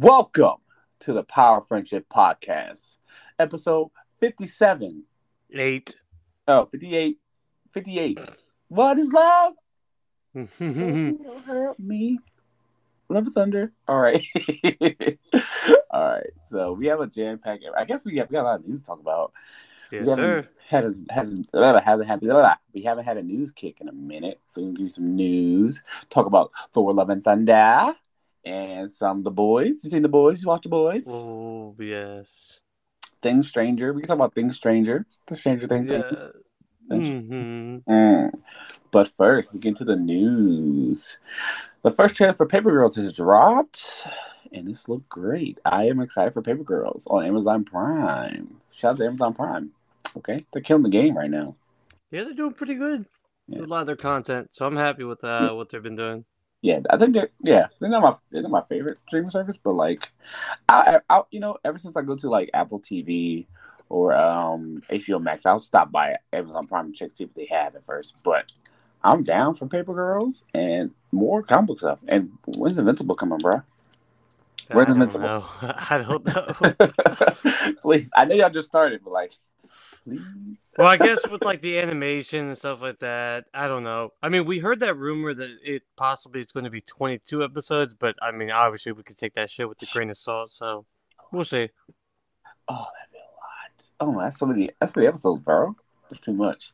[0.00, 0.62] Welcome
[1.00, 2.96] to the Power Friendship Podcast,
[3.38, 3.90] episode
[4.20, 5.04] 57.
[5.52, 5.94] Eight.
[6.48, 7.18] Oh, 58.
[7.70, 8.18] 58.
[8.68, 9.52] What is love?
[10.34, 12.18] Don't hurt me.
[13.10, 13.72] Love of Thunder.
[13.86, 14.24] All right.
[15.90, 16.30] All right.
[16.44, 17.60] So we have a jam pack.
[17.76, 19.34] I guess we, have, we got a lot of news to talk about.
[19.92, 20.36] yes, we sir.
[20.36, 21.78] haven't had a, hasn't hasn't blah,
[22.22, 25.14] blah, we haven't had a news kick in a minute, so we'll give you some
[25.14, 25.82] news.
[26.08, 27.94] Talk about Thor: Love and Thunder
[28.44, 29.82] and some the boys.
[29.84, 30.42] You seen the boys?
[30.42, 31.04] You watch the boys?
[31.06, 32.60] Oh yes.
[33.22, 33.92] Things Stranger.
[33.92, 35.04] We can talk about Things Stranger.
[35.26, 35.90] The Stranger Things.
[35.90, 36.10] Yeah.
[36.88, 37.08] things.
[37.08, 38.30] hmm Mm.
[38.90, 41.18] But first, let's get into the news.
[41.82, 44.06] The first trailer for Paper Girls has dropped,
[44.52, 45.60] and this looked great.
[45.64, 48.56] I am excited for Paper Girls on Amazon Prime.
[48.72, 49.70] Shout out to Amazon Prime.
[50.16, 51.54] Okay, they're killing the game right now.
[52.10, 53.06] Yeah, they're doing pretty good
[53.46, 53.60] Yeah.
[53.60, 56.24] a lot of their content, so I'm happy with uh, what they've been doing.
[56.62, 59.72] Yeah, I think they're yeah they're not my they're not my favorite streaming service, but
[59.72, 60.10] like
[60.68, 63.46] I, I you know ever since I go to like Apple TV
[63.88, 67.76] or um HBO Max, I'll stop by Amazon Prime and check see what they have
[67.76, 68.16] at first.
[68.22, 68.52] But
[69.02, 72.00] I'm down for Paper Girls and more comic book stuff.
[72.06, 73.62] And when's Invincible coming, bro?
[74.70, 75.20] Where's I don't Invincible?
[75.20, 75.44] know.
[75.62, 77.74] I don't know.
[77.82, 79.32] please, I know y'all just started, but like,
[80.04, 80.20] please.
[80.78, 84.12] well, I guess with like the animation and stuff like that, I don't know.
[84.22, 87.94] I mean, we heard that rumor that it possibly it's going to be 22 episodes,
[87.94, 90.52] but I mean, obviously we could take that shit with a grain of salt.
[90.52, 90.86] So
[91.32, 91.70] we'll see.
[92.68, 94.16] Oh, that'd be a lot.
[94.16, 94.70] Oh, that's so many.
[94.80, 95.76] That's many episodes, bro.
[96.08, 96.72] That's too much.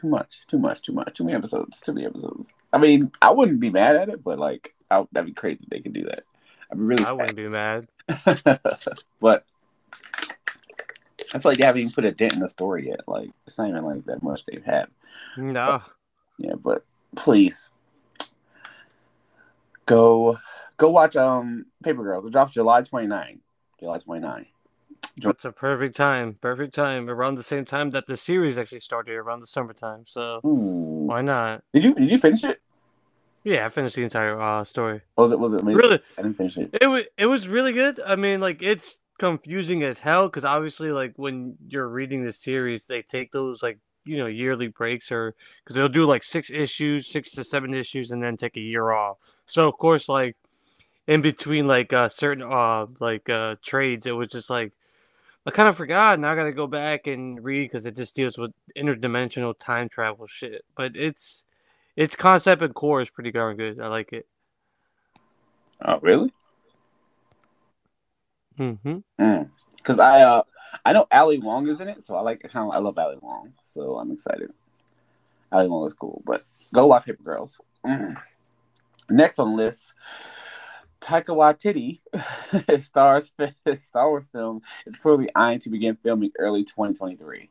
[0.00, 0.46] Too much.
[0.46, 0.82] Too much.
[0.82, 1.14] Too much.
[1.14, 1.80] Too many episodes.
[1.80, 2.54] Too many episodes.
[2.72, 5.70] I mean, I wouldn't be mad at it, but like, I, that'd be crazy if
[5.70, 6.24] they could do that.
[6.70, 7.16] I'd be really I sad.
[7.16, 7.88] wouldn't be mad.
[9.20, 9.46] but
[11.36, 13.00] I feel like they haven't even put a dent in the story yet.
[13.06, 14.88] Like, it's not even like that much they've had.
[15.36, 15.82] No.
[16.38, 17.72] Yeah, but please
[19.84, 20.38] go
[20.76, 22.24] go watch um Paper Girls.
[22.24, 23.40] It drops July 29.
[23.80, 24.46] July 29.
[25.18, 26.36] It's a perfect time.
[26.40, 27.08] Perfect time.
[27.08, 30.04] Around the same time that the series actually started, around the summertime.
[30.06, 31.06] So Ooh.
[31.06, 31.64] why not?
[31.72, 32.60] Did you did you finish it?
[33.44, 35.02] Yeah, I finished the entire uh, story.
[35.16, 35.78] Or was it was it amazing?
[35.78, 36.70] Really, I didn't finish it.
[36.80, 38.00] it was it was really good.
[38.04, 42.86] I mean, like it's confusing as hell because obviously, like when you're reading the series,
[42.86, 47.06] they take those like you know yearly breaks or because they'll do like six issues,
[47.06, 49.18] six to seven issues, and then take a year off.
[49.46, 50.36] So of course, like
[51.06, 54.72] in between like uh certain uh like uh trades, it was just like
[55.46, 56.18] I kind of forgot.
[56.18, 59.88] Now I got to go back and read because it just deals with interdimensional time
[59.88, 60.64] travel shit.
[60.76, 61.44] But it's
[61.94, 63.80] its concept and core is pretty darn good.
[63.80, 64.26] I like it.
[65.80, 66.32] Oh, really?
[68.56, 69.38] Hmm
[69.76, 70.42] Because I uh
[70.84, 73.16] I know Ali Wong is in it, so I like kind of I love Ali
[73.20, 74.50] Wong, so I'm excited.
[75.52, 77.60] Ali Wong is cool, but go watch Paper Girls.
[77.84, 78.16] Mm.
[79.10, 79.92] Next on the list,
[81.00, 82.00] Taika Waititi
[82.82, 83.32] stars
[83.78, 87.50] Star Wars film is fully eyeing to begin filming early 2023.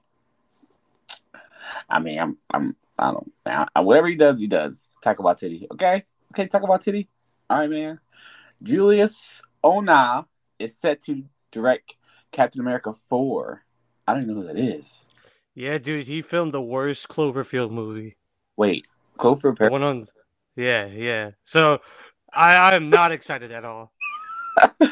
[1.90, 4.90] I mean, I'm I'm I don't I, whatever he does, he does.
[5.04, 7.08] Taika Waititi, okay, okay, Taika Waititi.
[7.50, 8.00] All right, man.
[8.62, 10.26] Julius Onah
[10.60, 11.96] is set to direct
[12.32, 13.64] Captain America 4.
[14.08, 15.06] I don't know who that is.
[15.54, 18.18] Yeah, dude, he filmed the worst Cloverfield movie.
[18.58, 20.08] Wait, Clover The one on,
[20.56, 21.32] yeah, yeah.
[21.44, 21.80] So
[22.34, 23.94] I I am not excited at all.
[24.60, 24.86] uh,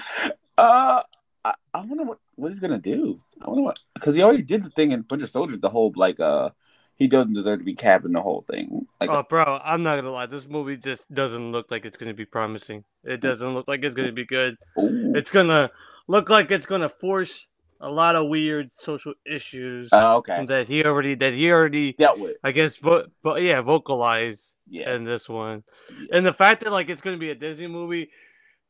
[0.57, 3.21] I, I wonder what, what he's gonna do.
[3.41, 5.57] I wonder what because he already did the thing in Winter Soldier.
[5.57, 6.51] The whole like uh,
[6.95, 8.87] he doesn't deserve to be capping the whole thing.
[9.01, 10.25] Like Oh, bro, I'm not gonna lie.
[10.27, 12.83] This movie just doesn't look like it's gonna be promising.
[13.03, 13.21] It mm.
[13.21, 14.55] doesn't look like it's gonna be good.
[14.77, 15.13] ooh.
[15.15, 15.71] It's gonna
[16.07, 17.47] look like it's gonna force
[17.81, 22.19] a lot of weird social issues Oh, okay, that he already that he already dealt
[22.19, 22.37] with.
[22.43, 25.63] I guess vo- vo- yeah vocalize Yeah, in this one.
[25.89, 26.17] Yeah.
[26.17, 28.09] And the fact that like it's gonna be a Disney movie,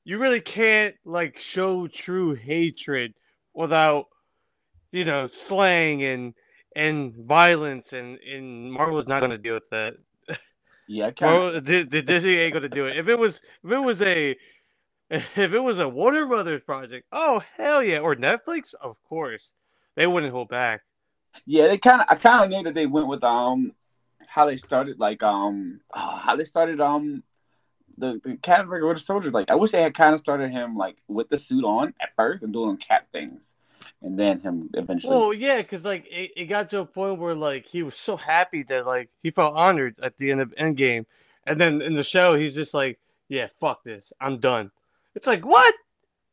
[0.03, 3.13] you really can't like show true hatred
[3.53, 4.06] without
[4.92, 6.33] you know slang and
[6.75, 9.95] and violence and and Marvel's not gonna deal with that.
[10.87, 11.11] yeah.
[11.11, 11.41] Kind of.
[11.41, 12.97] Marvel, the, the Disney ain't gonna do it.
[12.97, 14.35] If it was if it was a
[15.09, 19.53] if it was a Warner Brothers project, oh hell yeah, or Netflix, of course
[19.95, 20.81] they wouldn't hold back.
[21.45, 22.07] Yeah, they kind of.
[22.09, 23.73] I kind of knew that they went with um
[24.27, 27.23] how they started, like um how they started um
[27.97, 29.31] the the Captain America Winter Soldier.
[29.31, 32.09] Like I wish they had kind of started him like with the suit on at
[32.15, 33.55] first and doing cap things,
[34.01, 35.15] and then him eventually.
[35.15, 38.18] Well, yeah, because like it, it got to a point where like he was so
[38.18, 41.06] happy that like he felt honored at the end of Endgame,
[41.45, 44.71] and then in the show he's just like, "Yeah, fuck this, I'm done."
[45.15, 45.74] It's like what?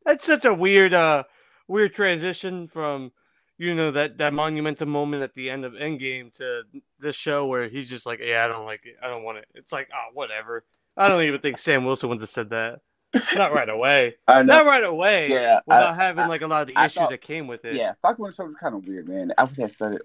[0.05, 1.23] That's such a weird, uh,
[1.67, 3.11] weird transition from
[3.57, 6.63] you know that that monumental moment at the end of Endgame to
[6.99, 9.45] this show where he's just like, "Yeah, I don't like it, I don't want it."
[9.53, 10.63] It's like, oh, whatever.
[10.97, 12.81] I don't even think Sam Wilson would have said that.
[13.35, 14.15] Not right away.
[14.27, 15.29] Not right away.
[15.29, 17.47] Yeah, Without I- having I- like a lot of the I issues thought- that came
[17.47, 17.75] with it.
[17.75, 19.33] Yeah, Falcon Winter Soldier was kind of weird, man.
[19.37, 20.01] I wish I started.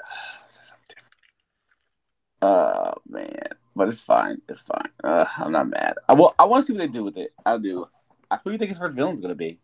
[2.42, 3.42] Oh man,
[3.74, 4.42] but it's fine.
[4.48, 4.88] It's fine.
[5.02, 5.94] Uh, I'm not mad.
[6.08, 7.32] I well, I want to see what they do with it.
[7.44, 7.86] I do.
[8.30, 9.58] Who do you think his first villain's gonna be?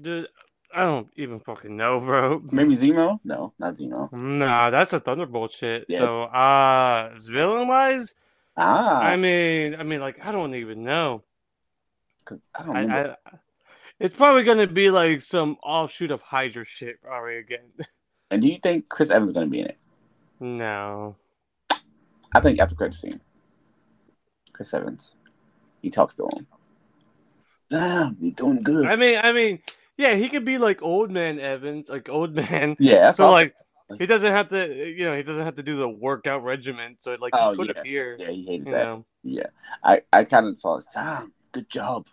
[0.00, 0.28] Dude,
[0.74, 2.40] I don't even fucking know, bro.
[2.50, 3.20] Maybe Zemo?
[3.24, 4.10] No, not Zemo.
[4.12, 5.84] Nah, that's a Thunderbolt shit.
[5.88, 5.98] Yeah.
[5.98, 8.14] So, uh, villain wise,
[8.56, 11.22] Ah, I mean, I mean, like, I don't even know.
[12.24, 13.10] Because I don't I.
[13.10, 13.16] I,
[14.00, 17.70] it's probably gonna be like some offshoot of Hydra shit, probably again.
[18.30, 19.78] and do you think Chris Evans is gonna be in it?
[20.40, 21.16] no,
[22.34, 23.20] I think after credit scene,
[24.52, 25.14] Chris Evans,
[25.82, 26.46] he talks to him.
[27.70, 28.86] Damn, you're doing good.
[28.86, 29.60] I mean, I mean,
[29.96, 32.76] yeah, he could be like old man Evans, like old man.
[32.80, 33.54] yeah, So I- like,
[33.98, 36.96] he doesn't have to, you know, he doesn't have to do the workout regimen.
[36.98, 37.80] So like, Oh, he could yeah.
[37.80, 38.16] appear.
[38.18, 38.84] yeah, he hated that.
[38.84, 39.46] know, Yeah,
[39.84, 40.84] I, I kind of saw it.
[40.84, 42.06] Sam, good job.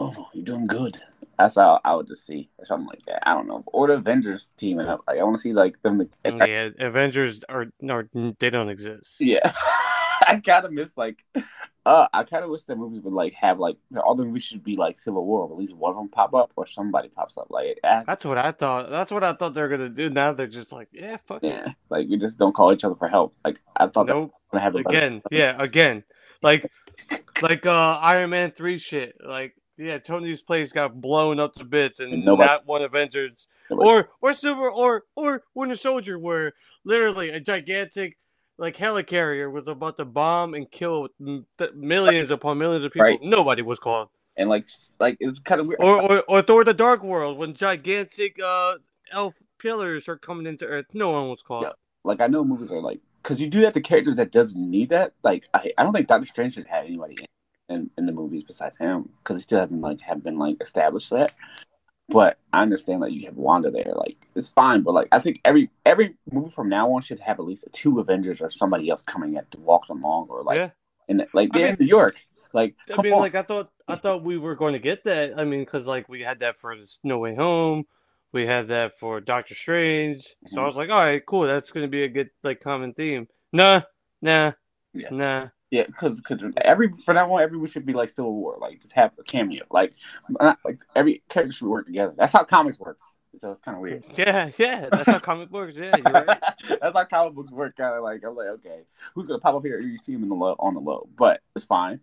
[0.00, 0.96] Oh, you're doing good.
[1.38, 3.28] That's how I would just see or something like that.
[3.28, 3.62] I don't know.
[3.66, 5.00] Or the Avengers teaming up.
[5.06, 6.08] Like I want to see like them.
[6.24, 8.08] yeah, Avengers are, are
[8.38, 9.20] they don't exist.
[9.20, 9.52] Yeah,
[10.26, 11.24] I kind of miss like.
[11.86, 14.62] Uh, I kind of wish that movies would like have like all the movies should
[14.62, 15.42] be like Civil War.
[15.48, 17.46] Or at least one of them pop up or somebody pops up.
[17.50, 18.90] Like it has- That's what I thought.
[18.90, 20.10] That's what I thought they were gonna do.
[20.10, 21.48] Now they're just like, yeah, fuck it.
[21.48, 23.34] yeah, like we just don't call each other for help.
[23.44, 24.32] Like I thought that Nope.
[24.32, 26.04] was gonna have a Again, yeah, again,
[26.42, 26.70] like,
[27.42, 29.16] like uh, Iron Man three shit.
[29.24, 33.46] Like, yeah, Tony's place got blown up to bits, and And nobody- not one Avengers
[33.70, 36.54] Nobody- or or Silver or or Winter Soldier, where
[36.84, 38.16] literally a gigantic
[38.56, 41.08] like helicarrier was about to bomb and kill
[41.74, 43.06] millions upon millions of people.
[43.06, 43.22] Right.
[43.22, 44.08] Nobody was called.
[44.36, 44.68] and like
[44.98, 45.80] like it's kind of weird.
[45.80, 48.76] Or, or or Thor: The Dark World, when gigantic uh
[49.12, 51.64] elf pillars are coming into Earth, no one was called.
[51.64, 51.72] Yeah.
[52.04, 54.90] like I know movies are like because you do that to characters that doesn't need
[54.90, 55.12] that.
[55.22, 57.16] Like I, I don't think Doctor Strange should have anybody
[57.68, 60.56] in, in, in the movies besides him because he still hasn't like have been like
[60.60, 61.32] established yet.
[62.10, 64.82] But I understand that you have Wanda there, like it's fine.
[64.82, 68.00] But like I think every every movie from now on should have at least two
[68.00, 70.70] Avengers or somebody else coming in to walk them along or like yeah.
[71.06, 72.24] in like they're mean- in New York.
[72.54, 73.20] Like I come mean, on.
[73.20, 75.38] like I thought, I thought we were going to get that.
[75.38, 76.74] I mean, because like we had that for
[77.04, 77.84] No Way Home,
[78.32, 80.22] we had that for Doctor Strange.
[80.48, 80.66] So I Mhm.
[80.66, 81.42] was like, all right, cool.
[81.42, 83.28] That's going to be a good like common theme.
[83.52, 83.82] Nah,
[84.20, 84.52] nah,
[84.92, 85.08] Yeah.
[85.10, 85.48] nah.
[85.70, 86.22] Yeah, because
[86.56, 89.64] every for that one, everyone should be like Civil War, like just have a cameo,
[89.70, 89.92] like
[90.30, 92.14] not like every character should work together.
[92.16, 93.14] That's how comics works.
[93.38, 94.04] So it's kind of weird.
[94.16, 94.88] Yeah, yeah.
[94.88, 95.76] That's how comic books.
[95.76, 96.40] Yeah, you're right.
[96.80, 97.76] That's how comic books work.
[97.76, 98.80] Kind of like I'm like, okay,
[99.14, 99.78] who's gonna pop up here?
[99.78, 102.00] You see him in the low, on the low, but it's fine.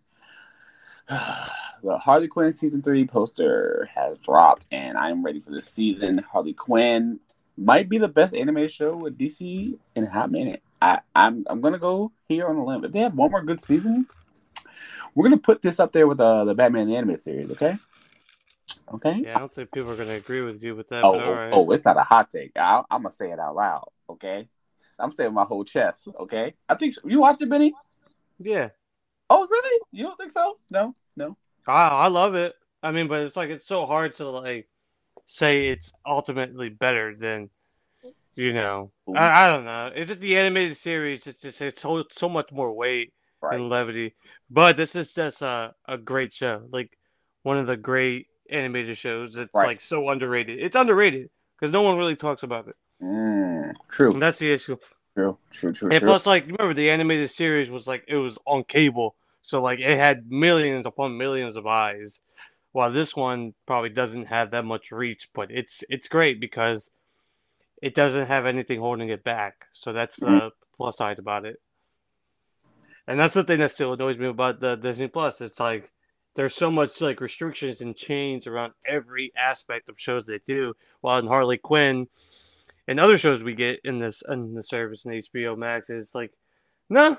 [1.08, 6.20] The Harley Quinn season three poster has dropped, and I'm ready for this season.
[6.32, 7.20] Harley Quinn
[7.58, 10.62] might be the best animated show with DC in a hot minute.
[10.82, 12.84] I, I'm I'm gonna go here on the limb.
[12.84, 14.08] If they have one more good season,
[15.14, 17.52] we're gonna put this up there with uh, the Batman the animated series.
[17.52, 17.78] Okay.
[18.94, 19.22] Okay.
[19.24, 21.04] Yeah, I don't think people are to agree with you with that.
[21.04, 21.52] Oh, but all oh, right.
[21.54, 22.52] oh, it's not a hot take.
[22.56, 23.90] I, I'm gonna say it out loud.
[24.10, 24.48] Okay.
[25.00, 26.08] I'm saying my whole chest.
[26.20, 26.54] Okay.
[26.68, 27.74] I think you watched it, Benny.
[28.40, 28.70] Yeah,
[29.30, 29.80] Oh, really?
[29.92, 30.58] You don't think so?
[30.70, 31.38] No, no.
[31.68, 32.54] I I love it.
[32.84, 34.68] I mean, but it's like it's so hard to like
[35.26, 37.50] say it's ultimately better than
[38.36, 38.92] you know.
[39.16, 39.92] I, I don't know.
[39.96, 41.26] It's just the animated series.
[41.26, 43.60] It's just it's so so much more weight Right.
[43.60, 44.16] and levity.
[44.50, 46.68] But this is just a a great show.
[46.72, 46.98] Like
[47.44, 49.36] one of the great animated shows.
[49.36, 49.68] It's Right.
[49.68, 50.60] like so underrated.
[50.60, 51.30] It's underrated
[51.60, 52.76] because no one really talks about it.
[53.02, 54.14] Mm, true.
[54.14, 54.78] And that's the issue.
[55.16, 55.38] True.
[55.52, 55.74] True.
[55.74, 55.90] True.
[55.92, 56.10] And True.
[56.10, 59.98] plus, like, remember the animated series was like it was on cable, so like it
[59.98, 62.22] had millions upon millions of eyes.
[62.74, 66.90] While this one probably doesn't have that much reach, but it's it's great because
[67.82, 69.68] it doesn't have anything holding it back.
[69.72, 70.52] So that's the Mhm.
[70.76, 71.62] plus side about it.
[73.08, 75.40] And that's the thing that still annoys me about the Disney Plus.
[75.40, 75.92] It's like
[76.34, 80.76] there's so much like restrictions and chains around every aspect of shows they do.
[81.02, 82.08] While in Harley Quinn
[82.88, 86.32] and other shows we get in this in the service in HBO Max is like,
[86.90, 87.18] no,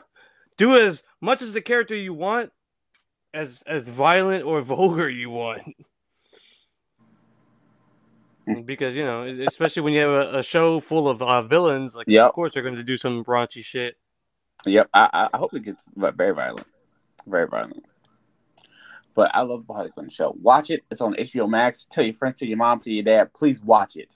[0.56, 2.52] do as much as the character you want,
[3.34, 5.62] as as violent or vulgar you want.
[8.64, 12.06] because you know, especially when you have a, a show full of uh, villains, like
[12.08, 12.26] Yep.
[12.26, 13.96] of course they're going to do some raunchy shit.
[14.64, 14.88] Yep.
[14.94, 16.66] I, I I hope it gets very violent.
[17.26, 17.84] Very violent.
[19.14, 20.36] But I love the Harley Quinn show.
[20.40, 20.84] Watch it.
[20.90, 21.86] It's on HBO Max.
[21.86, 23.32] Tell your friends, tell your mom, tell your dad.
[23.32, 24.14] Please watch it.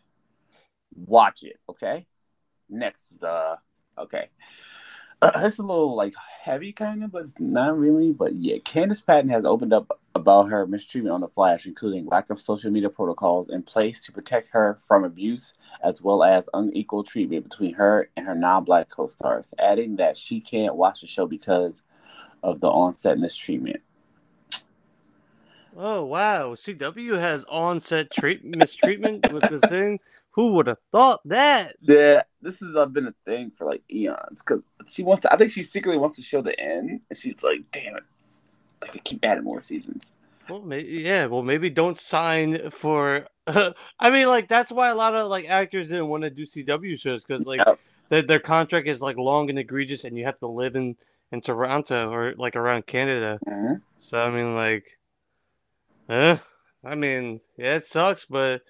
[0.94, 1.56] Watch it.
[1.68, 2.06] Okay.
[2.68, 3.23] Next.
[3.23, 3.56] Uh.
[3.99, 4.28] Okay.
[5.23, 8.12] Uh, it's a little like heavy, kind of, but it's not really.
[8.12, 12.30] But yeah, Candice Patton has opened up about her mistreatment on the Flash, including lack
[12.30, 17.04] of social media protocols in place to protect her from abuse, as well as unequal
[17.04, 21.82] treatment between her and her non-black co-stars, adding that she can't watch the show because
[22.42, 23.82] of the on-set mistreatment.
[25.76, 30.00] Oh wow, CW has on-set treat mistreatment with this thing.
[30.32, 31.76] Who would have thought that?
[31.80, 34.42] Yeah, this has uh, been a thing for like eons.
[34.42, 35.32] Cause she wants to.
[35.32, 38.04] I think she secretly wants to show the end, and she's like, "Damn it,
[38.82, 40.12] I could keep adding more seasons."
[40.49, 41.26] Well, maybe, yeah.
[41.26, 43.26] Well, maybe don't sign for.
[43.46, 46.99] I mean, like that's why a lot of like actors didn't want to do CW
[46.99, 47.78] shows because like Yep.
[48.08, 50.96] their their contract is like long and egregious, and you have to live in
[51.32, 53.40] in Toronto or like around Canada.
[53.49, 53.82] Mhm.
[53.99, 54.99] So I mean, like,
[56.08, 56.38] eh,
[56.84, 58.62] I mean, yeah, it sucks, but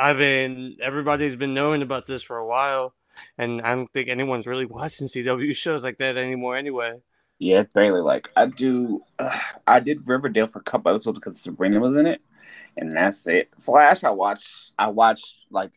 [0.00, 2.94] I mean, everybody's been knowing about this for a while,
[3.36, 6.56] and I don't think anyone's really watching CW shows like that anymore.
[6.56, 6.94] Anyway,
[7.38, 8.00] Yeah, barely.
[8.00, 9.02] Like I do.
[9.18, 12.22] Uh, I did Riverdale for a couple episodes because Sabrina was in it,
[12.78, 13.50] and that's it.
[13.58, 14.72] Flash, I watched.
[14.78, 15.72] I watched like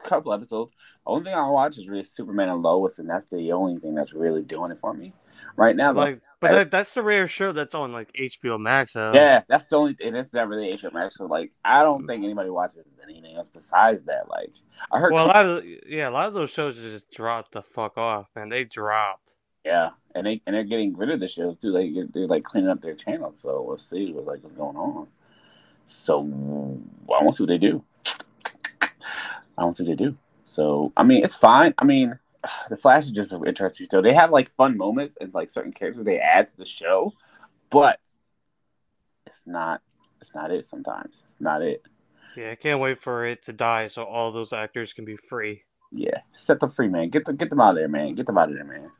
[0.00, 0.72] a couple episodes.
[1.04, 4.14] Only thing I watch is really Superman and Lois, and that's the only thing that's
[4.14, 5.12] really doing it for me
[5.54, 5.92] right now.
[5.92, 8.92] like, but that, that's the rare show that's on like HBO Max.
[8.92, 9.12] So.
[9.14, 10.14] Yeah, that's the only thing.
[10.14, 11.16] It's not really HBO Max.
[11.16, 12.06] So like, I don't mm.
[12.06, 14.28] think anybody watches anything else besides that.
[14.28, 14.52] Like,
[14.92, 15.12] I heard.
[15.12, 18.28] Well, a lot of yeah, a lot of those shows just dropped the fuck off,
[18.36, 18.50] man.
[18.50, 19.36] They dropped.
[19.64, 21.72] yeah, and they and they're getting rid of the shows too.
[21.72, 23.32] They they're like cleaning up their channel.
[23.34, 25.08] So we'll see what like what's going on.
[25.86, 27.82] So I want to see what they do.
[29.56, 30.16] I want to see what they do.
[30.44, 31.72] So I mean, it's fine.
[31.78, 32.18] I mean,
[32.68, 34.02] the Flash is just an interesting show.
[34.02, 37.12] They have like fun moments and like certain characters they add to the show,
[37.70, 38.00] but
[39.26, 39.82] it's not.
[40.20, 40.64] It's not it.
[40.64, 41.82] Sometimes it's not it.
[42.36, 45.62] Yeah, I can't wait for it to die so all those actors can be free.
[45.92, 47.08] Yeah, set them free, man.
[47.10, 48.12] Get them, get them out of there, man.
[48.12, 48.90] Get them out of there, man.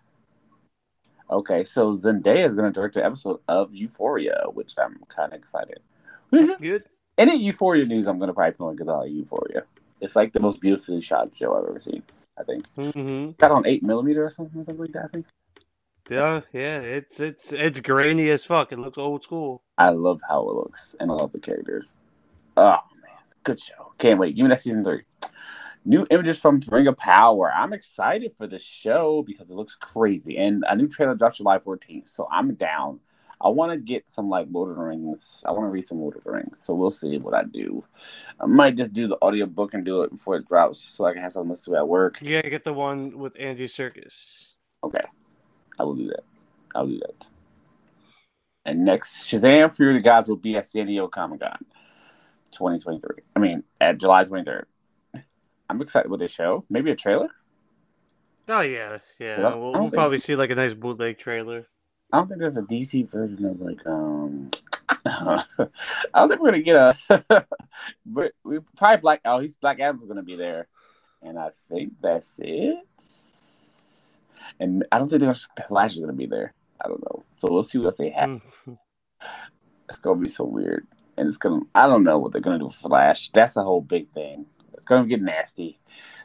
[1.28, 5.38] Okay, so Zendaya is going to direct an episode of Euphoria, which I'm kind of
[5.38, 5.80] excited.
[6.32, 6.62] Mm-hmm.
[6.62, 6.84] Good.
[7.18, 9.64] Any Euphoria news, I'm going to probably put on because I like Euphoria.
[10.00, 12.04] It's like the most beautifully shot show I've ever seen.
[12.38, 15.04] I think hmm got on eight millimeter or something, something like that.
[15.04, 15.26] I think
[16.08, 16.80] Yeah, yeah.
[16.80, 18.72] It's it's it's grainy as fuck.
[18.72, 19.62] It looks old school.
[19.78, 21.96] I love how it looks and I love the characters.
[22.56, 23.12] Oh man,
[23.44, 23.92] good show.
[23.98, 24.36] Can't wait.
[24.36, 25.02] Give me that season three.
[25.84, 27.52] New images from Ring of Power.
[27.52, 30.36] I'm excited for the show because it looks crazy.
[30.36, 32.08] And a new trailer drops July 14th.
[32.08, 33.00] So I'm down.
[33.40, 35.44] I want to get some like Lord of the Rings.
[35.46, 36.62] I want to read some Lord of the Rings.
[36.62, 37.84] So we'll see what I do.
[38.40, 41.22] I might just do the audiobook and do it before it drops so I can
[41.22, 42.18] have something to do at work.
[42.22, 44.52] You gotta get the one with Andy Serkis.
[44.82, 45.04] Okay.
[45.78, 46.24] I will do that.
[46.74, 47.26] I'll do that.
[48.64, 51.58] And next, Shazam Fury of the Gods will be at San Diego Comic Con
[52.52, 53.22] 2023.
[53.36, 54.64] I mean, at July 23rd.
[55.68, 56.64] I'm excited with this show.
[56.70, 57.28] Maybe a trailer?
[58.48, 59.40] Oh yeah, yeah.
[59.40, 61.66] Yeah, we'll, we'll probably see like a nice bootleg trailer.
[62.12, 64.48] I don't think there's a DC version of like um
[65.06, 65.44] I
[66.14, 67.46] don't think we're gonna get a
[68.06, 70.68] but we probably Black oh he's Black Adam's gonna be there.
[71.22, 72.76] And I think that's it.
[74.60, 76.54] And I don't think there's Flash is gonna be there.
[76.80, 77.24] I don't know.
[77.32, 78.28] So we'll see what they have.
[78.28, 78.78] Mm.
[79.88, 80.86] It's gonna be so weird.
[81.16, 83.30] And it's gonna I don't know what they're gonna do with Flash.
[83.30, 84.46] That's a whole big thing.
[84.74, 85.80] It's gonna get nasty.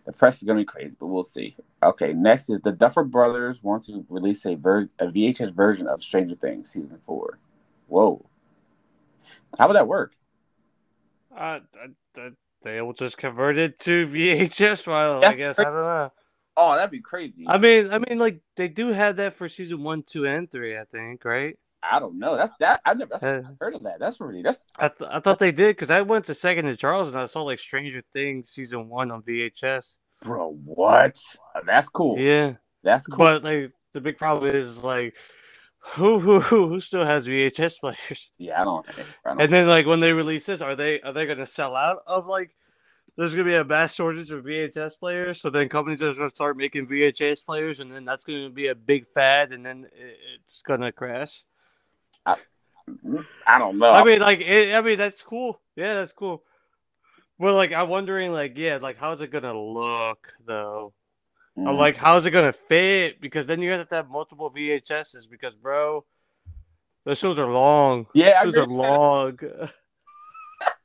[0.06, 1.56] The press is gonna be crazy, but we'll see.
[1.84, 6.02] Okay, next is the Duffer Brothers want to release a, ver- a VHS version of
[6.02, 7.38] Stranger Things season four.
[7.88, 8.26] Whoa.
[9.58, 10.14] How would that work?
[11.36, 15.24] Uh, th- th- they will just convert it to VHS file.
[15.24, 16.12] I guess cra- I don't know.
[16.58, 17.46] Oh, that'd be crazy.
[17.48, 20.78] I mean, I mean, like they do have that for season one, two, and three.
[20.78, 21.58] I think, right?
[21.84, 22.36] I don't know.
[22.38, 22.82] That's that.
[22.86, 24.00] I never that's, Uh, heard of that.
[24.00, 26.78] That's really that's I, th- I thought they did because I went to Second and
[26.78, 29.98] Charles and I saw like Stranger Things season one on VHS.
[30.22, 30.52] bro.
[30.64, 31.18] What?
[31.66, 32.18] That's cool.
[32.20, 33.18] Yeah, That's cool.
[33.18, 35.16] but like the big problem is like
[35.96, 38.32] who who who who still has VHS players?
[38.38, 38.86] yeah, I don't.
[39.26, 41.76] I don't And then like when they release this, are they are they gonna sell
[41.76, 42.52] out of like?
[43.18, 46.56] There's gonna be a mass shortage of VHS players, so then companies are gonna start
[46.56, 49.88] making VHS players, and then that's gonna be a big fad, and then
[50.46, 51.44] it's gonna crash.
[53.48, 53.92] I don't know.
[53.92, 55.60] I mean, like, it, I mean, that's cool.
[55.76, 56.44] Yeah, that's cool.
[57.40, 60.94] But like, I'm wondering, like, yeah, like, how's it gonna look though?
[61.58, 61.78] I'm Mhm.
[61.78, 63.20] like, how's it gonna fit?
[63.20, 65.26] Because then you have to have multiple VHSs.
[65.30, 66.06] Because, bro,
[67.06, 68.08] the shows are long.
[68.14, 68.88] Yeah, I shows are agree with that.
[68.88, 69.40] long.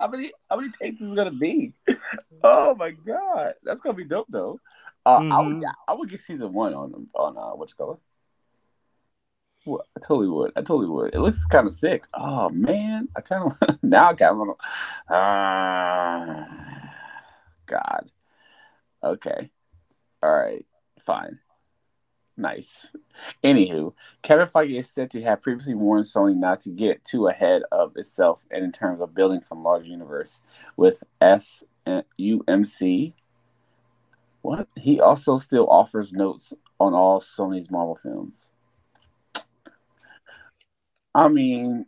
[0.00, 1.72] How many how many takes is it gonna be?
[2.42, 4.60] Oh my god, that's gonna be dope though.
[5.04, 5.72] Uh, I would Mhm.
[5.88, 7.98] I would get season one on on uh, what you
[9.66, 10.52] I totally would.
[10.56, 11.14] I totally would.
[11.14, 12.04] It looks kind of sick.
[12.14, 14.56] Oh man, I kind of now I kind of
[15.08, 15.14] to.
[15.14, 16.46] Uh,
[17.66, 18.10] God.
[19.02, 19.50] Okay.
[20.22, 20.64] All right.
[21.00, 21.40] Fine.
[22.36, 22.88] Nice.
[23.42, 27.62] Anywho, Kevin Feige is said to have previously warned Sony not to get too ahead
[27.72, 30.42] of itself and in terms of building some large universe
[30.76, 33.14] with SUMC.
[34.42, 34.68] What?
[34.76, 38.50] He also still offers notes on all Sony's Marvel films.
[41.16, 41.86] I mean,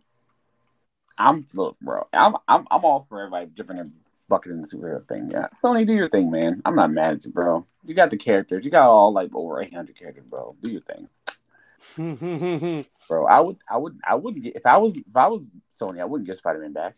[1.19, 2.07] I'm look, bro.
[2.15, 3.91] I'm I'm I'm all for everybody dipping their
[4.27, 5.29] bucket in the superhero thing.
[5.31, 6.63] Yeah, Sony, do your thing, man.
[6.65, 7.67] I'm not mad at you, bro.
[7.85, 8.65] You got the characters.
[8.65, 10.57] You got all like over 800 characters, bro.
[10.63, 11.09] Do your thing,
[13.09, 13.27] bro.
[13.27, 16.07] I would, I would, I wouldn't get if I was if I was Sony, I
[16.07, 16.95] wouldn't get Spider Man back.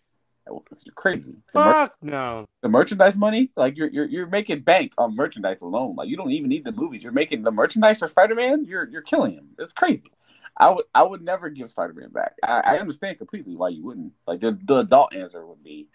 [0.46, 1.32] You're crazy.
[1.52, 2.46] The Fuck mer- no.
[2.62, 5.96] The merchandise money, like you're you're you're making bank on merchandise alone.
[5.96, 7.02] Like you don't even need the movies.
[7.02, 8.64] You're making the merchandise for Spider Man.
[8.64, 9.50] You're you're killing him.
[9.58, 10.12] It's crazy.
[10.56, 12.34] I would I would never give Spider Man back.
[12.42, 14.12] I, I, understand completely why you wouldn't.
[14.26, 15.88] Like the, the adult answer would be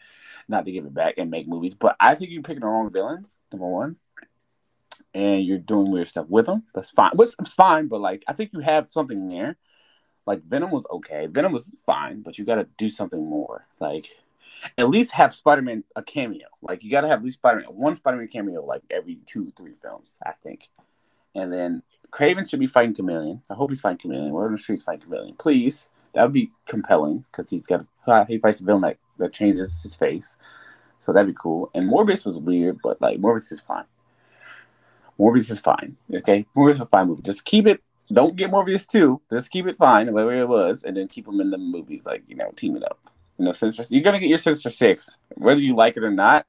[0.48, 1.76] not to give it back and make movies.
[1.76, 3.38] But I think you're picking the wrong villains.
[3.52, 3.98] Number one,
[5.14, 6.64] and you're doing weird stuff with them.
[6.74, 7.12] That's fine.
[7.18, 9.58] It's fine, but like I think you have something there.
[10.26, 11.28] Like Venom was okay.
[11.28, 13.66] Venom was fine, but you got to do something more.
[13.80, 14.08] Like
[14.78, 16.48] at least have Spider Man a cameo.
[16.62, 19.20] Like you got to have at least Spider Man one Spider Man cameo like every
[19.26, 20.18] two three films.
[20.26, 20.70] I think,
[21.34, 21.84] and then
[22.16, 23.42] Kraven should be fighting Chameleon.
[23.50, 24.32] I hope he's fighting Chameleon.
[24.32, 25.36] We're the streets fighting Chameleon.
[25.38, 25.90] Please.
[26.14, 27.86] That would be compelling because he's got
[28.30, 30.38] he fights a villain that, that changes his face.
[31.02, 31.70] So that'd be cool.
[31.74, 33.84] And Morbius was weird, but like Morbius is fine.
[35.20, 35.98] Morbius is fine.
[36.14, 37.22] Okay, Morbius is a fine movie.
[37.22, 37.84] Just keep it.
[38.12, 39.22] Don't get Morbius too.
[39.30, 42.06] Just keep it fine the way it was, and then keep them in the movies,
[42.06, 42.98] like you know, team it up.
[43.38, 43.84] You know, Sinister.
[43.90, 46.46] You're gonna get your Sinister Six, whether you like it or not.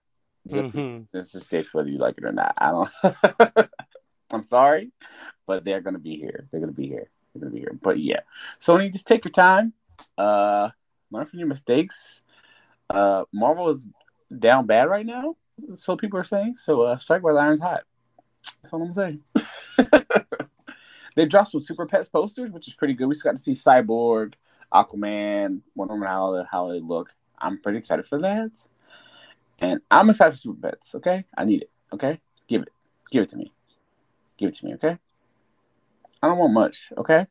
[0.48, 1.02] Mm-hmm.
[1.10, 2.54] Sinister Six, whether you like it or not.
[2.56, 3.68] I don't.
[4.30, 4.92] I'm sorry,
[5.46, 6.46] but they're gonna be here.
[6.50, 7.08] They're gonna be here.
[7.32, 7.78] They're gonna be here.
[7.80, 8.20] But yeah,
[8.60, 9.72] Sony, just take your time.
[10.18, 10.70] Uh,
[11.10, 12.22] learn from your mistakes.
[12.90, 13.88] Uh, Marvel is
[14.36, 15.36] down bad right now,
[15.74, 16.56] so people are saying.
[16.56, 17.84] So uh, strike while the iron's hot.
[18.62, 19.22] That's all I'm saying.
[21.14, 23.06] they dropped some Super Pets posters, which is pretty good.
[23.06, 24.34] We just got to see Cyborg,
[24.72, 27.14] Aquaman, Wonder Woman, how how they look.
[27.38, 28.52] I'm pretty excited for that,
[29.58, 30.94] and I'm excited for Super Pets.
[30.96, 31.70] Okay, I need it.
[31.92, 32.72] Okay, give it,
[33.10, 33.52] give it to me,
[34.38, 34.74] give it to me.
[34.74, 34.98] Okay.
[36.22, 36.92] I don't want much.
[36.96, 37.26] Okay.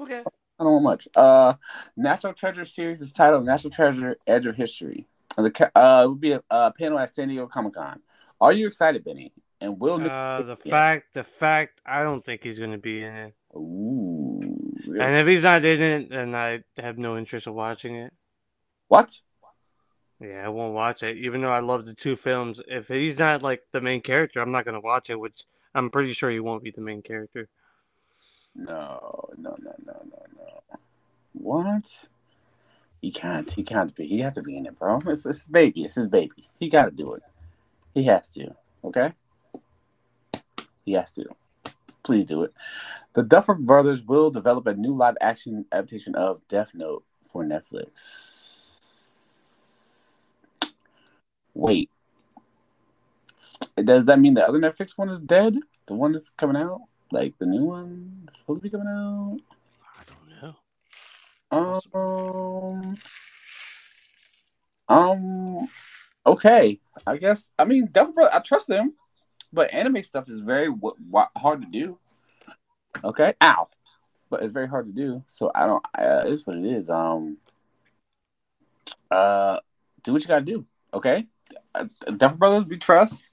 [0.00, 0.22] Okay.
[0.58, 1.08] I don't want much.
[1.14, 1.54] Uh,
[1.96, 5.06] National Treasure series is titled National Treasure: Edge of History.
[5.36, 8.00] And the uh, it would be a, a panel at San Diego Comic Con.
[8.40, 9.32] Are you excited, Benny?
[9.60, 13.14] And will uh, the fact the fact I don't think he's going to be in
[13.14, 13.34] it.
[13.54, 14.40] Ooh.
[14.86, 15.04] Really?
[15.04, 18.12] And if he's not in it, then I have no interest in watching it.
[18.88, 19.10] What?
[20.20, 22.60] Yeah, I won't watch it, even though I love the two films.
[22.66, 25.20] If he's not like the main character, I'm not going to watch it.
[25.20, 25.44] Which
[25.76, 27.50] I'm pretty sure he won't be the main character.
[28.54, 30.78] No, no, no, no, no, no.
[31.34, 32.08] What?
[33.02, 33.50] He can't.
[33.50, 34.06] He can't be.
[34.06, 35.02] He has to be in it, bro.
[35.06, 35.84] It's, it's his baby.
[35.84, 36.48] It's his baby.
[36.58, 37.22] He got to do it.
[37.92, 38.54] He has to.
[38.82, 39.12] Okay.
[40.86, 41.26] He has to.
[42.02, 42.54] Please do it.
[43.12, 48.24] The Duffer Brothers will develop a new live action adaptation of Death Note for Netflix.
[51.52, 51.90] Wait,
[53.84, 55.56] does that mean the other Netflix one is dead?
[55.86, 59.38] The one that's coming out, like the new one, supposed to be coming out.
[59.98, 62.96] I don't know.
[64.88, 64.88] Um.
[64.88, 65.68] Um.
[66.26, 67.50] Okay, I guess.
[67.58, 68.94] I mean, Devil definitely, I trust them,
[69.52, 71.98] but anime stuff is very w- w- hard to do.
[73.04, 73.68] Okay, ow,
[74.30, 75.22] but it's very hard to do.
[75.28, 75.84] So I don't.
[75.96, 76.88] Uh, it's what it is.
[76.88, 77.36] Um.
[79.10, 79.58] Uh,
[80.02, 80.66] do what you gotta do.
[80.94, 81.26] Okay,
[81.74, 81.84] uh,
[82.16, 83.30] Duffer Brothers, we trust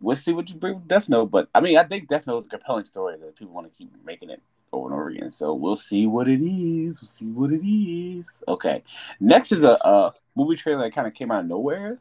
[0.00, 1.30] we'll see what you bring with Death Note.
[1.30, 3.76] But I mean, I think Death Note is a compelling story that people want to
[3.76, 5.30] keep making it over and over again.
[5.30, 7.00] So we'll see what it is.
[7.00, 8.42] We'll see what it is.
[8.46, 8.82] Okay.
[9.20, 11.98] Next is a, a movie trailer that kind of came out of nowhere.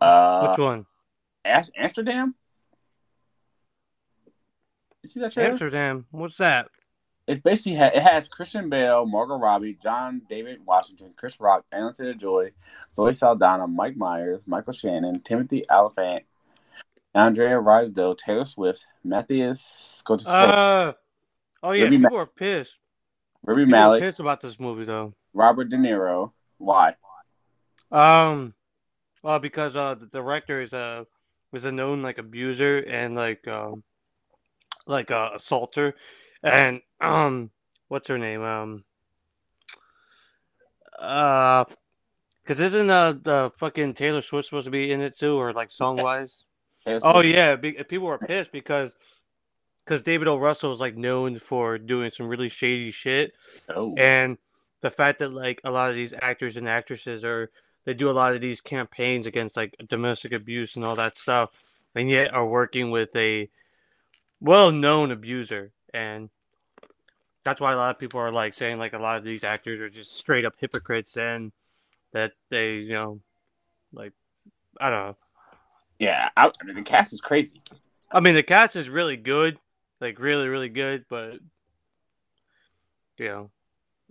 [0.00, 0.86] Uh, Which one?
[1.44, 2.34] Amsterdam.
[5.02, 5.50] You see that trailer?
[5.50, 6.06] Amsterdam.
[6.10, 6.68] What's that?
[7.26, 12.50] It's basically it has Christian Bale, Margot Robbie, John David Washington, Chris Rock, Anya Taylor-Joy,
[12.92, 16.24] Zoe Saldana, Mike Myers, Michael Shannon, Timothy Olyphant,
[17.14, 20.28] Andrea Riseborough, Taylor Swift, Matthias Schofield.
[20.28, 20.92] Uh,
[21.62, 22.78] oh yeah, Rami people Ma- are pissed.
[23.44, 24.02] Rami people Malek.
[24.02, 25.14] pissed about this movie though.
[25.32, 26.32] Robert De Niro.
[26.58, 26.94] Why?
[27.92, 28.54] Um,
[29.22, 31.06] well, because uh, the director is a
[31.52, 33.84] was a known like abuser and like um,
[34.86, 35.94] like a uh, assaulter,
[36.42, 37.50] and um,
[37.88, 38.42] what's her name?
[38.42, 38.84] Um,
[40.98, 41.64] uh,
[42.42, 45.70] because isn't uh the fucking Taylor Swift supposed to be in it too, or like
[45.70, 46.44] song wise?
[46.86, 48.96] Oh yeah, people were pissed because
[49.84, 50.36] because David O.
[50.36, 53.32] Russell is like known for doing some really shady shit,
[53.74, 53.94] oh.
[53.96, 54.38] and
[54.80, 57.50] the fact that like a lot of these actors and actresses are
[57.84, 61.50] they do a lot of these campaigns against like domestic abuse and all that stuff,
[61.94, 63.48] and yet are working with a
[64.40, 66.28] well-known abuser, and
[67.44, 69.80] that's why a lot of people are like saying like a lot of these actors
[69.80, 71.52] are just straight up hypocrites and
[72.12, 73.20] that they you know
[73.92, 74.12] like
[74.80, 75.16] I don't know
[75.98, 77.62] yeah, I, I mean the cast is crazy.
[78.10, 79.58] I mean the cast is really good,
[80.00, 81.34] like really really good, but
[83.18, 83.50] you know,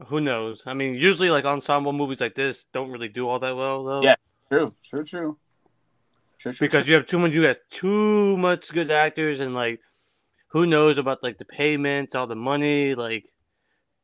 [0.07, 0.63] Who knows?
[0.65, 4.01] I mean, usually like ensemble movies like this don't really do all that well though.
[4.01, 4.15] Yeah.
[4.49, 5.37] True, true, true.
[6.39, 6.91] True, true, because true.
[6.91, 9.79] you have too much you have too much good actors and like
[10.49, 13.25] who knows about like the payments all the money like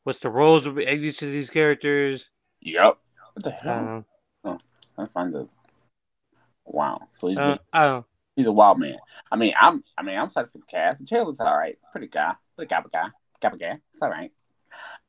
[0.03, 2.29] what's the roles of each of these characters
[2.61, 2.97] Yep.
[3.33, 4.05] What the hell?
[4.43, 4.59] um,
[4.97, 5.47] I find the
[6.73, 7.01] wow.
[7.13, 8.05] So he's uh, don't
[8.35, 8.97] he's a wild man.
[9.31, 10.99] I mean, I'm I mean I'm excited for the cast.
[11.01, 11.77] The trailer looks all right.
[11.91, 12.33] Pretty guy.
[12.55, 13.07] Pretty guy, guy,
[13.41, 13.77] guy, guy.
[13.91, 14.31] It's all right.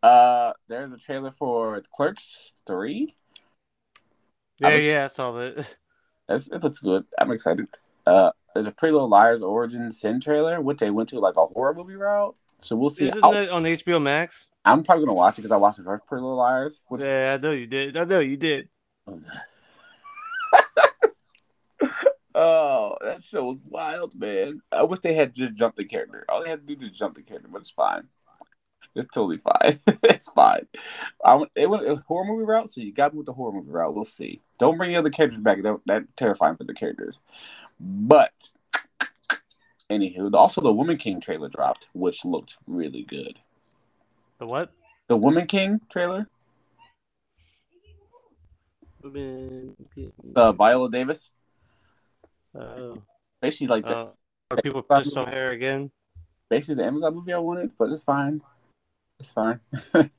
[0.03, 3.15] Uh, there's a trailer for Clerks Three.
[4.59, 5.67] yeah I would- yeah I saw that
[6.29, 7.05] it looks good.
[7.19, 7.67] I'm excited.
[8.07, 11.47] Uh, there's a Pretty Little Liars origin sin trailer, which they went to like a
[11.47, 12.35] horror movie route.
[12.61, 13.07] So we'll see.
[13.09, 15.85] isn't how- that on HBO Max I'm probably gonna watch it because I watched the
[15.85, 16.83] first Pretty Little Liars.
[16.99, 18.69] Yeah I know you did I know you did
[22.41, 24.63] oh, that show was wild, man.
[24.73, 26.25] I wish they had just jumped the character.
[26.29, 28.09] All they had to do is jump the character, but it's fine.
[28.95, 29.79] It's totally fine.
[30.05, 30.67] it's fine.
[31.25, 33.71] I it went a horror movie route, so you got me with the horror movie
[33.71, 33.95] route.
[33.95, 34.41] We'll see.
[34.59, 35.63] Don't bring the other characters back.
[35.63, 37.21] That, that's terrifying for the characters.
[37.79, 38.33] But
[39.91, 43.39] anywho, also the Woman King trailer dropped, which looked really good.
[44.39, 44.73] the what
[45.09, 46.29] The Woman King trailer,
[49.03, 51.33] the Viola Davis,
[52.59, 52.95] uh,
[53.41, 54.09] basically like the uh,
[54.51, 55.91] are people pissed on her again
[56.51, 58.43] basically the Amazon movie I wanted, but it's fine.
[59.19, 59.61] It's fine.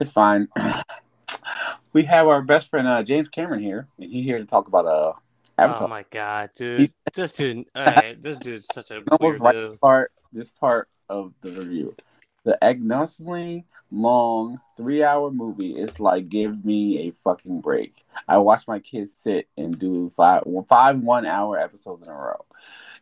[0.00, 0.48] it's fine.
[1.92, 4.86] we have our best friend uh, James Cameron here, and he's here to talk about
[4.86, 5.12] uh
[5.56, 5.86] Avatar.
[5.86, 10.50] oh my god dude this dude alright, this dude's such a almost right part this
[10.50, 11.96] part of the review.
[12.44, 18.04] The agnostically long three hour movie it's like give me a fucking break.
[18.28, 22.44] I watch my kids sit and do five five one hour episodes in a row.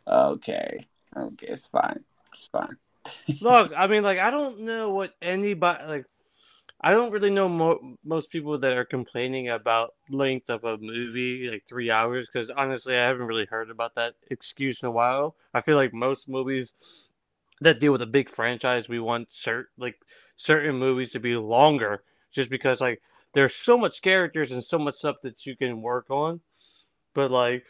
[0.06, 0.86] Okay.
[1.16, 2.04] Okay, it's fine.
[2.32, 2.76] It's fine.
[3.40, 6.04] Look, I mean, like, I don't know what anybody like.
[6.78, 11.48] I don't really know mo- most people that are complaining about length of a movie,
[11.50, 15.36] like three hours, because honestly, I haven't really heard about that excuse in a while.
[15.54, 16.74] I feel like most movies
[17.62, 19.96] that deal with a big franchise, we want certain like
[20.36, 23.00] certain movies to be longer, just because like
[23.34, 26.40] there's so much characters and so much stuff that you can work on.
[27.14, 27.64] But like,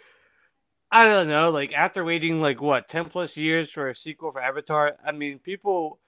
[0.90, 1.50] I don't know.
[1.50, 5.38] Like after waiting like what ten plus years for a sequel for Avatar, I mean,
[5.38, 5.98] people,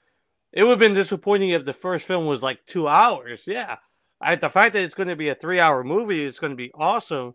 [0.53, 3.43] it would have been disappointing if the first film was like two hours.
[3.47, 3.77] Yeah,
[4.21, 6.73] I, the fact that it's going to be a three-hour movie is going to be
[6.75, 7.35] awesome.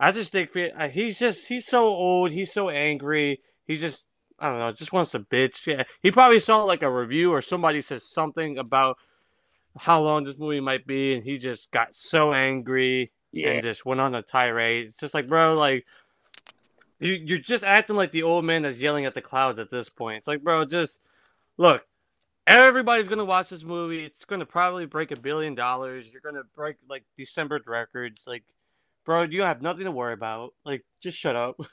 [0.00, 2.30] I just think uh, he's just he's so old.
[2.30, 3.40] He's so angry.
[3.66, 4.06] He's just
[4.38, 4.72] I don't know.
[4.72, 5.66] Just wants to bitch.
[5.66, 8.98] Yeah, he probably saw like a review or somebody says something about
[9.76, 13.50] how long this movie might be, and he just got so angry Yeah.
[13.50, 14.86] and just went on a tirade.
[14.86, 15.86] It's just like, bro, like
[17.00, 19.88] you you're just acting like the old man that's yelling at the clouds at this
[19.88, 20.18] point.
[20.18, 21.00] It's like, bro, just
[21.56, 21.84] look.
[22.46, 24.04] Everybody's gonna watch this movie.
[24.04, 26.06] It's gonna probably break a billion dollars.
[26.10, 28.22] You're gonna break like December records.
[28.26, 28.42] Like,
[29.04, 30.54] bro, you have nothing to worry about.
[30.64, 31.60] Like, just shut up.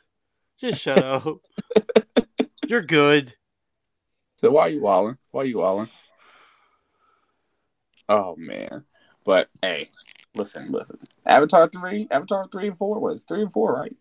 [0.57, 1.25] Just shut up.
[2.67, 3.33] You're good.
[4.37, 5.17] So why are you walling?
[5.31, 5.89] Why are you walling?
[8.09, 8.83] Oh man.
[9.23, 9.89] But hey,
[10.35, 10.99] listen, listen.
[11.25, 13.95] Avatar three, Avatar three and four was three and four, right?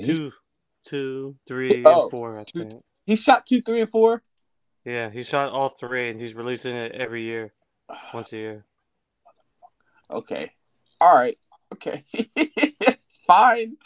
[0.00, 0.32] Two,
[0.84, 2.38] two, three, Oh, and four.
[2.38, 2.82] I two- think.
[3.06, 4.22] he shot two, three, and four.
[4.84, 7.52] Yeah, he shot all three, and he's releasing it every year,
[8.12, 8.64] once a year.
[10.10, 10.52] Okay.
[11.00, 11.36] All right.
[11.72, 12.04] Okay.
[13.26, 13.78] Fine.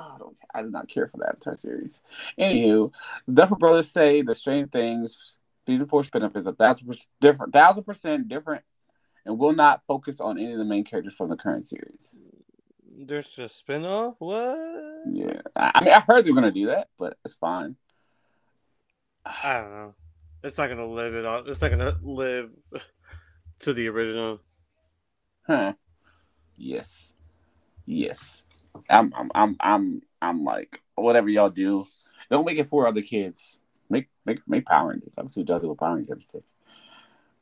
[0.00, 0.36] Oh, I don't.
[0.54, 2.00] I do not care for the Avatar series.
[2.38, 2.90] Anywho,
[3.26, 5.36] the Duffer Brothers say the Strange Things
[5.66, 8.64] season four spin-off is a thousand percent different, thousand percent different,
[9.26, 12.18] and will not focus on any of the main characters from the current series.
[12.98, 14.14] There's a spinoff.
[14.18, 14.58] What?
[15.12, 17.76] Yeah, I I mean, I heard they're gonna do that, but it's fine.
[19.26, 19.94] I don't know.
[20.42, 21.46] It's not gonna live it on.
[21.46, 22.50] It's not gonna live
[23.60, 24.40] to the original.
[25.46, 25.74] Huh?
[26.56, 27.12] Yes,
[27.84, 28.44] yes.
[28.88, 31.86] I'm, I'm, I'm, I'm, I'm like whatever y'all do.
[32.30, 33.58] Don't make it for other kids.
[33.88, 35.10] Make, make, make Power Rangers.
[35.36, 36.36] Y'all do with Power Rangers.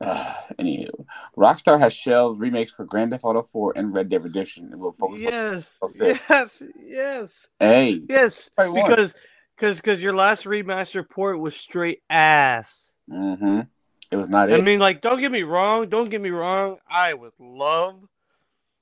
[0.01, 1.05] Uh, anywho,
[1.37, 4.93] Rockstar has shelved remakes for Grand Theft Auto 4 and Red Dead Redemption, and will
[4.93, 5.21] focus.
[5.21, 8.49] Yes, yes, yes, Hey, yes.
[8.57, 9.13] Because,
[9.55, 12.93] because, because your last remaster port was straight ass.
[13.09, 13.61] mm-hmm.
[14.11, 14.63] It was not I it.
[14.63, 15.87] mean, like, don't get me wrong.
[15.87, 16.77] Don't get me wrong.
[16.89, 18.07] I would love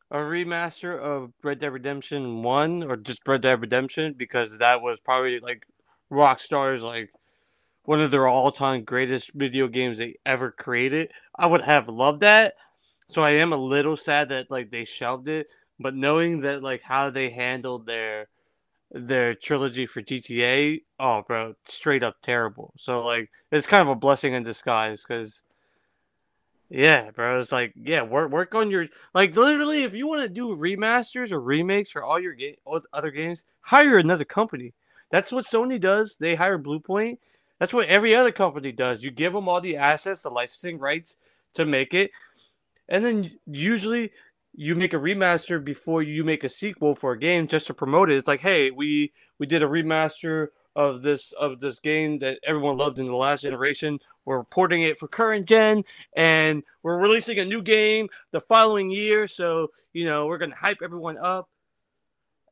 [0.10, 5.00] a remaster of Red Dead Redemption One or just Red Dead Redemption because that was
[5.00, 5.65] probably like
[6.12, 7.12] Rockstar's like
[7.84, 11.10] one of their all-time greatest video games they ever created.
[11.36, 12.56] I would have loved that.
[13.10, 15.48] So I am a little sad that like they shelved it,
[15.80, 18.28] but knowing that like how they handled their
[18.91, 22.74] their trilogy for GTA, oh bro, straight up terrible.
[22.78, 25.41] So like it's kind of a blessing in disguise because
[26.70, 27.40] Yeah, bro.
[27.40, 31.32] It's like, yeah, work work on your like literally if you want to do remasters
[31.32, 32.56] or remakes for all your game
[32.92, 34.74] other games, hire another company.
[35.10, 36.18] That's what Sony does.
[36.20, 37.20] They hire Bluepoint.
[37.60, 39.02] That's what every other company does.
[39.02, 41.16] You give them all the assets, the licensing rights
[41.54, 42.12] to make it,
[42.90, 44.12] and then usually
[44.54, 48.10] you make a remaster before you make a sequel for a game just to promote
[48.12, 48.18] it.
[48.18, 52.78] It's like, hey, we we did a remaster of this of this game that everyone
[52.78, 54.00] loved in the last generation.
[54.26, 55.84] We're porting it for current gen,
[56.16, 59.28] and we're releasing a new game the following year.
[59.28, 61.50] So you know we're gonna hype everyone up.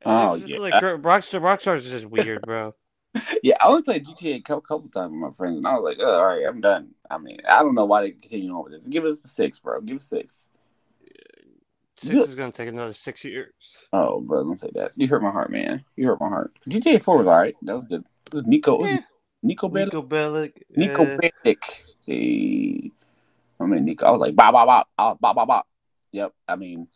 [0.06, 1.40] oh yeah, like Rockstar.
[1.40, 2.74] Rockstar is just weird, bro.
[3.44, 5.84] yeah, I only played GTA a couple, couple times with my friends, and I was
[5.84, 6.90] like, oh, all right, I'm done.
[7.10, 8.88] I mean, I don't know why they continue on with this.
[8.88, 9.80] Give us a six, bro.
[9.82, 10.50] Give us six.
[11.98, 13.54] Six is gonna take another six years.
[13.94, 14.92] Oh, bro, don't say that.
[14.96, 15.86] You hurt my heart, man.
[15.96, 16.54] You hurt my heart.
[16.68, 17.56] GTA Four was alright.
[17.62, 18.06] That was good.
[18.28, 18.82] It was Niko.
[18.82, 18.96] Yeah.
[18.96, 19.04] Was
[19.46, 19.92] Niko Bellic.
[19.92, 20.54] Niko Bellic.
[20.78, 21.84] Niko uh, Bellic.
[22.06, 22.92] Hey,
[23.60, 24.04] I mean Niko.
[24.04, 25.68] I was like, bop, bop, bop, bop, bop, bop, bop.
[26.12, 26.34] Yep.
[26.48, 26.88] I mean,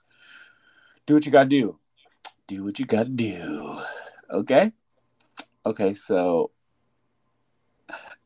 [1.06, 1.80] do what you gotta do.
[2.48, 3.80] Do what you gotta do.
[4.30, 4.74] Okay.
[5.66, 5.94] Okay.
[5.94, 6.52] So,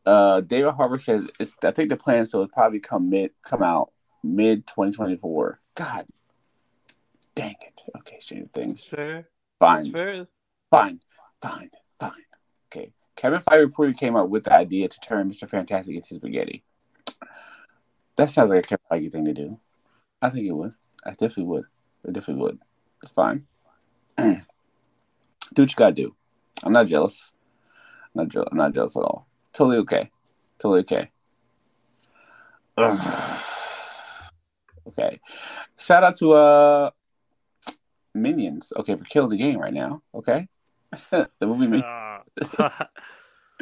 [0.08, 1.56] uh, David Harbour says it's.
[1.64, 3.92] I think the plan so it probably come mid, come out
[4.24, 5.60] mid 2024.
[5.76, 6.08] God
[7.36, 7.82] Dang it.
[8.00, 8.86] Okay, Stranger Things.
[8.86, 9.28] Fair.
[9.60, 9.91] Fine.
[9.91, 10.28] fair.
[10.69, 11.00] Fine.
[11.41, 11.69] Fine.
[12.00, 12.12] Fine.
[12.72, 12.91] Okay.
[13.15, 15.50] Kevin Feige reportedly came up with the idea to turn Mr.
[15.50, 16.63] Fantastic into spaghetti.
[18.15, 19.60] That sounds like a Kevin Feige thing to do.
[20.22, 20.74] I think it would.
[21.06, 21.65] I definitely would.
[22.08, 22.60] I definitely would.
[23.02, 23.46] It's fine.
[24.17, 24.41] do
[25.56, 26.15] what you gotta do.
[26.63, 27.32] I'm not jealous.
[28.15, 29.28] I'm not, je- I'm not jealous at all.
[29.52, 30.10] Totally okay.
[30.60, 31.12] Totally okay.
[32.78, 33.39] Ugh.
[34.88, 35.19] Okay.
[35.78, 36.89] Shout out to uh
[38.13, 38.73] Minions.
[38.78, 40.02] Okay, for killing the game right now.
[40.13, 40.47] Okay,
[41.12, 42.23] the movie Minions.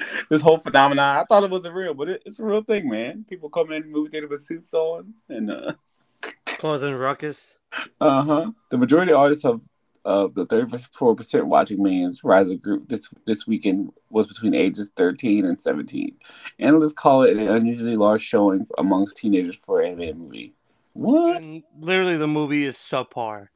[0.30, 1.18] this whole phenomenon.
[1.18, 3.26] I thought it wasn't real, but it, it's a real thing, man.
[3.28, 5.74] People come in movie theater with suits on and uh,
[6.46, 7.56] causing ruckus.
[8.00, 8.52] Uh huh.
[8.70, 9.62] The majority of artists of
[10.04, 14.92] of the 34 percent watching Minions Rise of Gru this this weekend was between ages
[14.96, 16.16] 13 and 17.
[16.60, 20.54] Analysts call it an unusually large showing amongst teenagers for an animated movie.
[20.94, 21.38] What?
[21.38, 23.48] And literally, the movie is subpar.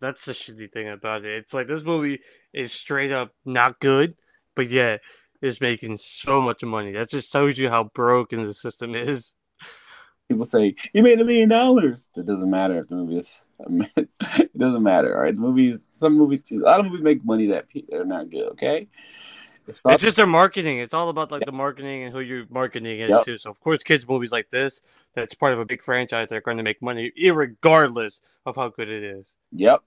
[0.00, 1.36] That's the shitty thing about it.
[1.36, 2.20] It's like this movie
[2.52, 4.14] is straight up not good,
[4.56, 5.00] but yet
[5.42, 6.92] is making so much money.
[6.92, 9.34] That just shows you how broken the system is.
[10.28, 12.08] People say you made a million dollars.
[12.14, 13.44] That doesn't matter if the movie is.
[13.98, 15.16] it doesn't matter.
[15.16, 15.88] All right, the movies.
[15.90, 16.62] Some movies too.
[16.62, 18.44] A lot of movies make money that are not good.
[18.52, 18.88] Okay.
[19.66, 20.78] It's, it's just their marketing.
[20.78, 23.24] It's all about like the marketing and who you're marketing it yep.
[23.24, 23.38] to.
[23.38, 24.82] So of course, kids movies like this,
[25.14, 28.68] that's part of a big franchise, they are going to make money, regardless of how
[28.68, 29.36] good it is.
[29.52, 29.82] Yep,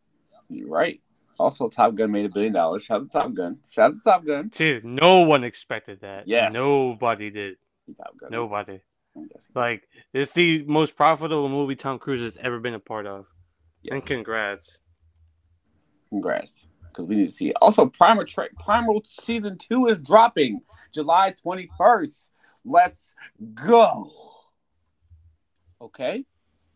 [0.55, 1.01] you're right.
[1.39, 2.83] Also, Top Gun made a billion dollars.
[2.83, 3.57] Shout out to Top Gun.
[3.69, 4.49] Shout out to Top Gun.
[4.49, 6.27] Dude, no one expected that.
[6.27, 6.53] Yes.
[6.53, 7.57] Nobody did.
[7.97, 8.29] Top Gun.
[8.31, 8.79] Nobody.
[9.53, 13.25] Like, it's the most profitable movie Tom Cruise has ever been a part of.
[13.81, 13.95] Yeah.
[13.95, 14.79] And congrats.
[16.09, 16.67] Congrats.
[16.87, 17.55] Because we need to see it.
[17.61, 20.61] Also, Primer Tra- Primal Season 2 is dropping
[20.93, 22.29] July 21st.
[22.65, 23.15] Let's
[23.53, 24.11] go.
[25.81, 26.25] Okay?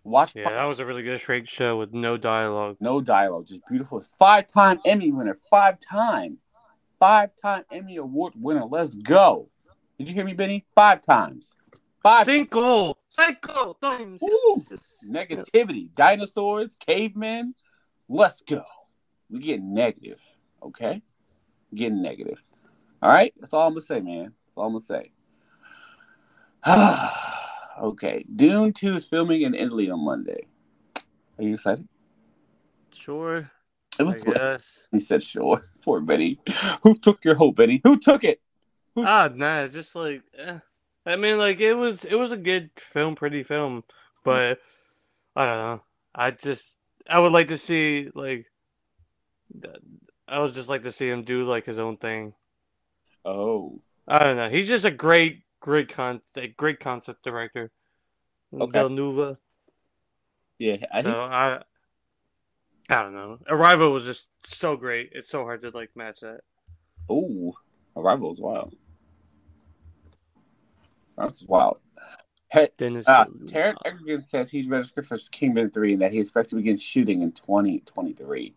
[0.08, 0.34] Watch.
[0.36, 2.78] Yeah, that was a really good Shrek show with no dialogue.
[2.80, 4.00] No dialogue, just beautiful.
[4.00, 6.38] Five time Emmy winner, five time,
[7.00, 8.66] five time Emmy Award winner.
[8.66, 9.50] Let's go.
[9.98, 10.66] Did you hear me, Benny?
[10.76, 11.56] Five times.
[12.02, 12.26] Five.
[12.26, 12.98] Cinco.
[13.10, 14.22] Cinco times.
[14.22, 15.08] Yes, yes.
[15.10, 15.90] Negativity.
[15.96, 17.56] Dinosaurs, cavemen.
[18.08, 18.64] Let's go.
[19.30, 20.20] We get negative.
[20.64, 21.02] Okay?
[21.74, 22.42] getting negative.
[23.02, 23.34] All right?
[23.40, 24.24] That's all I'm going to say, man.
[24.46, 25.12] That's all I'm going to say.
[27.80, 28.26] Okay.
[28.36, 30.48] Dune 2 is filming in Italy on Monday.
[31.38, 31.88] Are you excited?
[32.92, 33.52] Sure.
[34.00, 34.88] It was yes.
[34.92, 35.64] He said sure.
[35.84, 36.40] Poor Benny.
[36.84, 37.82] Who took your hope, Benny?
[37.84, 38.42] Who took it?
[38.96, 40.60] Who ah, nah, it's just like eh.
[41.06, 43.84] I mean like it was it was a good film, pretty film,
[44.24, 44.60] but
[45.36, 45.82] I don't know.
[46.14, 46.78] I just
[47.10, 48.48] I would like to see like
[50.28, 52.34] I would just like to see him do like his own thing.
[53.24, 53.82] Oh.
[54.08, 54.50] I don't know.
[54.50, 57.72] He's just a great great con a great concept director.
[58.54, 58.72] Okay.
[58.72, 59.36] Villeneuve.
[60.58, 61.16] Yeah, I so think...
[61.18, 61.62] I
[62.90, 63.40] I don't know.
[63.50, 65.10] Arrival was just so great.
[65.12, 66.40] It's so hard to like match that.
[67.10, 67.54] Oh,
[67.98, 68.76] Arrival is wild.
[71.18, 71.80] That's wild.
[72.50, 76.56] Hey, uh, Taron Egerton says he's registered for Kingsman 3 and that he expects to
[76.56, 78.54] begin shooting in 2023.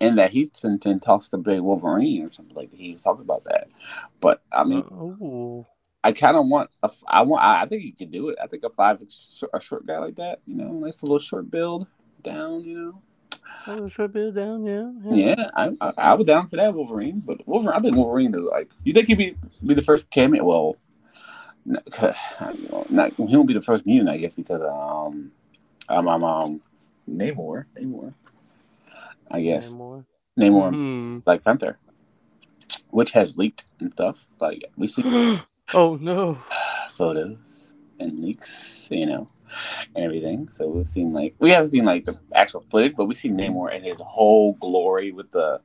[0.00, 2.78] And that he's been in talks to play Wolverine or something like that.
[2.78, 3.68] He was talking about that.
[4.20, 5.64] But, I mean, uh,
[6.04, 8.38] I kind of want a, I want I think he can do it.
[8.42, 11.86] I think a five a short guy like that, you know, nice little short build
[12.22, 13.02] down, you know.
[13.66, 14.90] Oh, short build down, yeah.
[15.04, 18.34] Yeah, yeah I, I, I was down for that Wolverine, but Wolverine, I think Wolverine
[18.34, 18.70] is like.
[18.82, 20.44] You think he'd be be the first cameo?
[20.44, 20.76] Well,
[21.64, 25.30] not, not he won't be the first mutant, I guess, because um,
[25.88, 26.60] Um, um, um,
[27.08, 28.14] Namor, Namor.
[29.30, 30.04] I guess Namor.
[30.38, 31.24] Namor, Mhm.
[31.24, 31.78] Black Panther,
[32.90, 34.26] which has leaked and stuff.
[34.40, 35.02] Like we see
[35.74, 36.38] oh no.
[36.90, 39.28] photos and leaks, you know,
[39.94, 40.48] and everything.
[40.48, 43.72] So we've seen like we haven't seen like the actual footage, but we've seen Namor
[43.74, 45.60] in his whole glory with the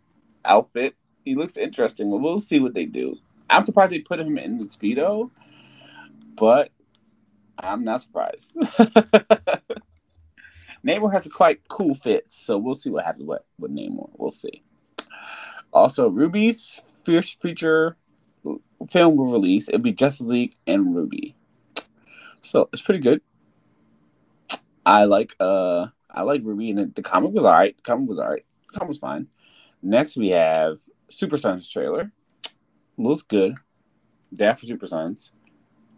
[0.45, 0.95] outfit.
[1.25, 3.17] He looks interesting, but we'll see what they do.
[3.49, 5.31] I'm surprised they put him in the speedo,
[6.35, 6.71] but
[7.57, 8.55] I'm not surprised.
[10.85, 14.09] Namor has a quite cool fit, so we'll see what happens with, with Namor.
[14.17, 14.63] We'll see.
[15.73, 17.97] Also, Ruby's fierce feature
[18.89, 19.67] film will release.
[19.67, 21.35] It'll be Justice League and Ruby.
[22.41, 23.21] So it's pretty good.
[24.85, 27.75] I like uh I like Ruby and the, the comic was alright.
[27.77, 28.45] The comic was alright.
[28.67, 29.27] The comic was fine.
[29.81, 30.79] Next we have
[31.09, 32.11] Super Sons trailer.
[32.97, 33.55] Looks good.
[34.35, 35.31] Dad for Super Sons.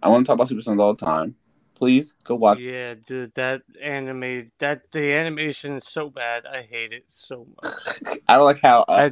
[0.01, 1.35] I want to talk about Super Sons all the time.
[1.75, 2.59] Please go watch.
[2.59, 6.45] Yeah, dude, that anime, that the animation is so bad.
[6.45, 8.19] I hate it so much.
[8.27, 9.11] I don't like how uh, I-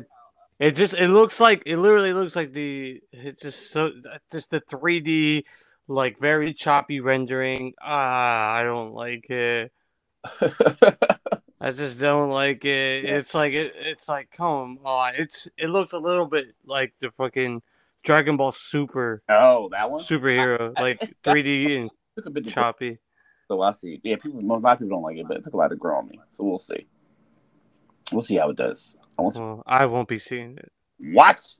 [0.59, 3.91] It just, it looks like, it literally looks like the, it's just so,
[4.31, 5.43] just the 3D,
[5.87, 7.73] like very choppy rendering.
[7.81, 9.71] Ah, I don't like it.
[11.59, 13.03] I just don't like it.
[13.07, 13.17] Yeah.
[13.17, 15.13] It's like it, it's like come on.
[15.15, 17.61] It's it looks a little bit like the fucking
[18.03, 22.97] Dragon Ball Super oh that one superhero, like 3D and took a bit choppy.
[23.47, 23.99] So I see.
[24.03, 24.39] Yeah, people.
[24.39, 26.07] A lot of people don't like it, but it took a lot to grow on
[26.07, 26.19] me.
[26.31, 26.85] So we'll see.
[28.11, 28.95] We'll see how it does.
[29.17, 30.71] I Well, I won't be seeing it.
[30.99, 31.55] what?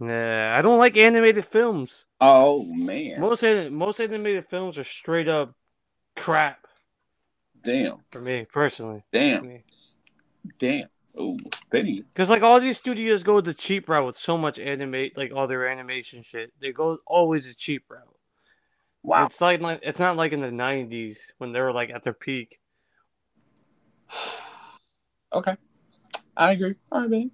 [0.00, 2.04] Nah, I don't like animated films.
[2.20, 5.54] Oh man, Most most animated films are straight up
[6.16, 6.66] crap
[7.62, 9.04] damn, for me personally.
[9.12, 9.62] damn,
[10.58, 10.88] damn.
[11.16, 11.38] Oh,
[11.70, 12.02] Benny.
[12.08, 15.46] Because like all these studios go the cheap route with so much animate, like all
[15.46, 16.52] their animation shit.
[16.60, 18.16] They go always a cheap route.
[19.02, 19.26] Wow.
[19.26, 22.58] It's like- it's not like in the '90s when they were like at their peak.
[25.34, 25.56] Okay,
[26.36, 26.74] I agree.
[26.90, 27.30] All right, man.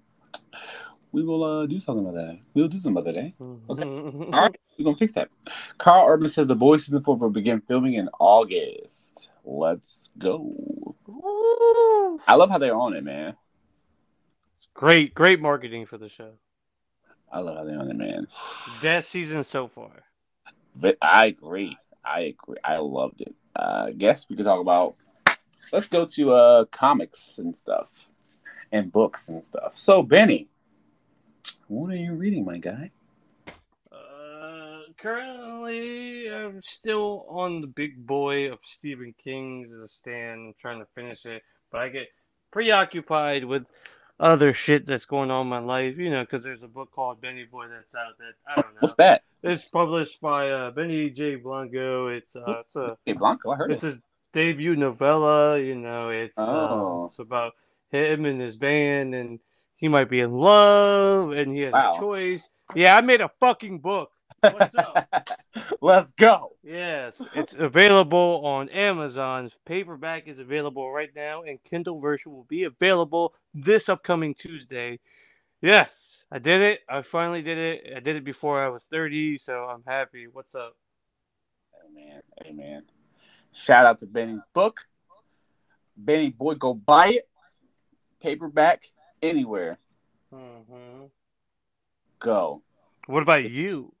[1.11, 2.39] We will uh, do something about that.
[2.53, 3.19] We'll do something about that.
[3.19, 3.31] Eh?
[3.69, 3.83] Okay.
[3.83, 4.37] Okay.
[4.37, 5.29] All right, we're gonna fix that.
[5.77, 9.29] Carl Urban said the boys season four will begin filming in August.
[9.43, 10.95] Let's go.
[12.27, 13.35] I love how they're on it, man.
[14.55, 16.33] It's Great, great marketing for the show.
[17.31, 18.27] I love how they're on it, man.
[18.81, 20.03] Best season so far.
[20.75, 21.77] But I agree.
[22.03, 22.57] I agree.
[22.63, 23.33] I loved it.
[23.55, 24.95] Uh, I guess we could talk about.
[25.71, 28.08] Let's go to uh comics and stuff,
[28.71, 29.75] and books and stuff.
[29.75, 30.47] So Benny,
[31.67, 32.91] what are you reading, my guy?
[33.91, 40.39] Uh, currently, I'm still on the big boy of Stephen King's Stand.
[40.47, 42.07] I'm trying to finish it, but I get
[42.51, 43.63] preoccupied with
[44.19, 45.97] other shit that's going on in my life.
[45.97, 48.79] You know, because there's a book called Benny Boy that's out that I don't know.
[48.81, 49.23] What's that?
[49.41, 51.35] It's published by uh, Benny J.
[51.35, 52.07] Blanco.
[52.09, 53.87] It's uh, it's a Hey Blanco, I heard it's it.
[53.87, 53.99] his
[54.33, 55.57] debut novella.
[55.59, 57.01] You know, it's Oh.
[57.01, 57.53] uh, it's about
[57.91, 59.39] him and his band, and
[59.75, 61.95] he might be in love, and he has Wow.
[61.95, 62.49] a choice.
[62.75, 64.11] Yeah, I made a fucking book.
[64.41, 65.07] What's up?
[65.81, 66.51] Let's go.
[66.63, 69.51] Yes, it's available on Amazon.
[69.65, 74.99] Paperback is available right now, and Kindle version will be available this upcoming Tuesday.
[75.61, 76.81] Yes, I did it.
[76.87, 77.93] I finally did it.
[77.97, 80.27] I did it before I was 30, so I'm happy.
[80.27, 80.73] What's up?
[81.85, 82.21] Amen.
[82.45, 82.83] Amen.
[83.53, 84.85] Shout out to Benny's book.
[85.97, 87.29] Benny boy, go buy it.
[88.21, 88.83] Paperback
[89.21, 89.77] anywhere.
[90.33, 91.05] hmm
[92.19, 92.63] Go.
[93.07, 93.93] What about you?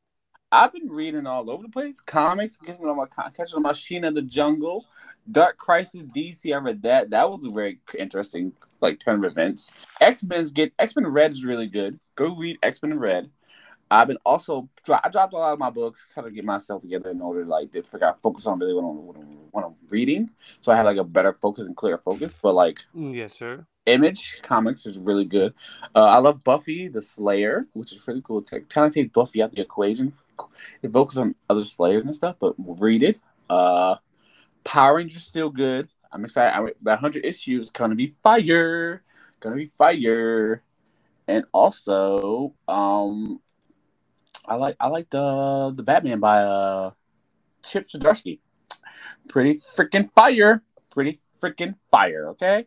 [0.51, 1.99] I've been reading all over the place.
[1.99, 4.85] Comics, catching on my catching on my Sheena the Jungle,
[5.31, 6.53] Dark Crisis, DC.
[6.53, 7.11] I read that.
[7.11, 9.71] That was a very interesting like turn of events.
[10.01, 11.99] X Men's get X Men Red is really good.
[12.15, 13.29] Go read X Men Red.
[13.91, 16.81] I've been also dro- I dropped a lot of my books, trying to get myself
[16.81, 19.65] together in order like to figure out focus on really what I'm, what I'm, what
[19.65, 20.29] I'm reading,
[20.61, 22.33] so I had like a better focus and clearer focus.
[22.41, 23.65] But like Mm, Yes, sir.
[23.89, 25.53] Image Comics is really good.
[25.95, 28.41] Uh, I love Buffy the Slayer, which is really cool.
[28.41, 30.13] Kind of take Buffy out the equation.
[30.81, 33.19] It focuses on other Slayers and stuff, but read it.
[33.49, 33.95] Uh,
[34.63, 35.89] Power Rangers still good.
[36.11, 36.57] I'm excited.
[36.57, 39.03] I, that hundred issues is gonna be fire.
[39.39, 40.63] Gonna be fire.
[41.27, 43.39] And also, um,
[44.45, 46.91] I like I like the the Batman by uh
[47.63, 48.39] Chip Zdarsky.
[49.27, 50.63] Pretty freaking fire.
[50.89, 52.29] Pretty freaking fire.
[52.29, 52.65] Okay.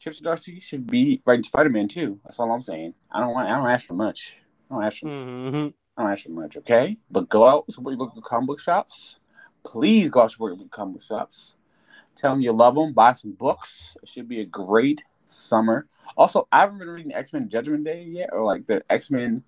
[0.00, 2.18] Chip Zdarsky should be writing Spider Man too.
[2.24, 2.94] That's all I'm saying.
[3.12, 3.48] I don't want.
[3.48, 4.34] I don't ask for much.
[4.70, 5.06] I don't ask for.
[5.06, 6.56] hmm I don't ask for much.
[6.56, 9.18] Okay, but go out support your local comic book shops.
[9.62, 11.54] Please go out support your local comic book shops.
[12.16, 12.94] Tell them you love them.
[12.94, 13.94] Buy some books.
[14.02, 15.86] It should be a great summer.
[16.16, 19.44] Also, I haven't been reading X Men Judgment Day yet, or like the X Men,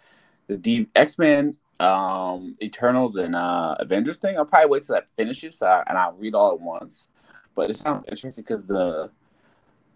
[0.48, 4.36] the D X Men, um, Eternals and uh Avengers thing.
[4.36, 7.08] I'll probably wait till that finishes, I, and I'll read all at once.
[7.54, 9.10] but it sounds interesting because the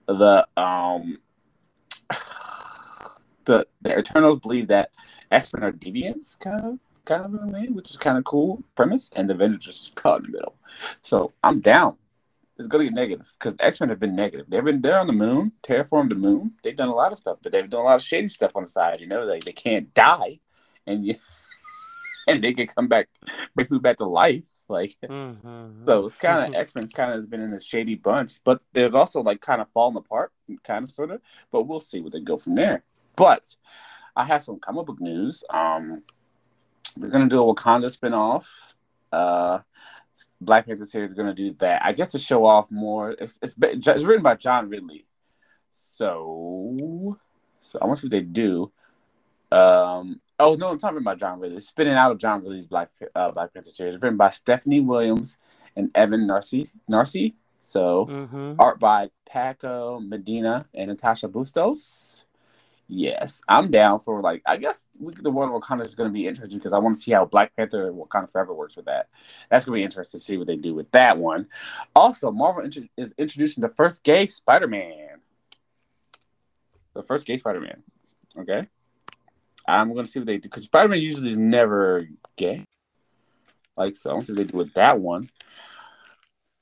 [0.07, 1.19] the um
[3.45, 4.91] the the Eternals believe that
[5.31, 8.25] X Men are deviants, kind of kind of in a way, which is kind of
[8.25, 10.55] cool premise, and the Avengers just caught in the middle.
[11.03, 11.97] So I'm down.
[12.59, 14.47] It's gonna get negative because X Men have been negative.
[14.49, 16.53] They've been there on the moon, terraformed the moon.
[16.63, 18.65] They've done a lot of stuff, but they've done a lot of shady stuff on
[18.65, 19.01] the side.
[19.01, 20.41] You know, like they can't die,
[20.87, 21.17] and you
[22.27, 23.09] and they can come back,
[23.55, 24.43] bring people back to life.
[24.69, 25.87] Like Mhm.
[25.87, 28.95] so, it's kind of X Men's kind of been in a shady bunch, but there's
[28.95, 30.33] also like kind of falling apart,
[30.65, 31.21] kind of sort of.
[31.53, 32.83] But we'll see where they go from there.
[33.15, 33.55] But
[34.17, 35.45] I have some comic book news.
[35.51, 36.03] Um,
[36.97, 38.47] they're gonna do a Wakanda spinoff.
[39.13, 39.61] Uh,
[40.41, 41.85] Black Panther series is gonna do that.
[41.85, 43.13] I guess to show off more.
[43.13, 45.07] It's it's, it's written by John Ridley.
[45.71, 47.17] So,
[47.61, 48.73] so I want to see what they do.
[49.53, 51.59] Um, oh no, I'm talking about John Ridley.
[51.59, 55.39] It's spinning out of John Ridley's Black uh, Black Panther series, written by Stephanie Williams
[55.75, 56.71] and Evan Narcy.
[56.91, 57.35] Narcy.
[57.61, 58.57] So Mhm.
[58.59, 62.25] art by Paco Medina and Natasha Bustos.
[62.89, 66.13] Yes, I'm down for like I guess we, the World of Wakanda is going to
[66.13, 68.85] be interesting because I want to see how Black Panther and Wakanda Forever works with
[68.85, 69.09] that.
[69.51, 71.49] That's going to be interesting to see what they do with that one.
[71.97, 75.21] Also, Marvel intro- is introducing the first gay Spider-Man.
[76.95, 77.83] The first gay Spider-Man.
[78.39, 78.69] Okay,
[79.69, 82.65] I'm going to see what they do because Spider-Man usually is never gay.
[83.77, 85.31] Like so, I want to see what they do with that one.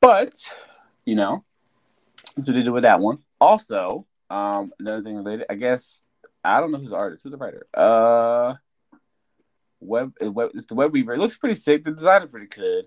[0.01, 0.53] But
[1.05, 1.45] you know,
[2.43, 3.19] so they do with that one.
[3.41, 6.03] Also, um, another thing related, I guess
[6.43, 7.67] I don't know who's the artist, who's the writer.
[7.73, 8.55] Uh,
[9.81, 11.15] web, web it's the Web Weaver.
[11.15, 11.85] It looks pretty sick.
[11.85, 12.87] The design is pretty good.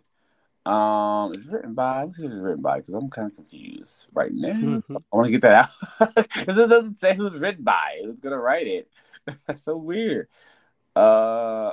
[0.69, 2.03] Um, it's written by.
[2.03, 4.49] Let's see who it's written by because I'm kind of confused right now.
[4.49, 4.83] Mhm.
[4.89, 8.01] I want to get that out because it doesn't say who's written by.
[8.03, 8.89] Who's gonna write it?
[9.47, 10.27] That's so weird.
[10.95, 11.71] Uh,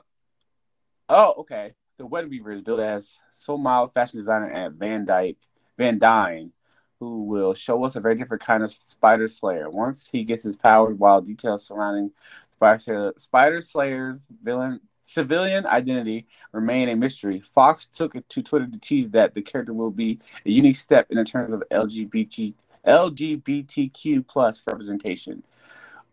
[1.09, 1.75] oh, okay.
[1.97, 5.39] The Web Weaver is billed as so mild fashion designer at Van Dyke
[5.79, 6.53] Van Dyne,
[7.01, 9.71] who will show us a very different kind of Spider Slayer.
[9.71, 12.13] Once he gets his powers, while details surrounding
[12.57, 17.41] Spider, Spider Slayer's villain civilian identity remain a mystery.
[17.41, 21.07] Foxe took it to Twitter to tease that the character will be a unique step
[21.11, 22.55] in terms of LGBT
[22.87, 25.43] LGBTQ plus representation.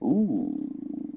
[0.02, 1.11] Ooh,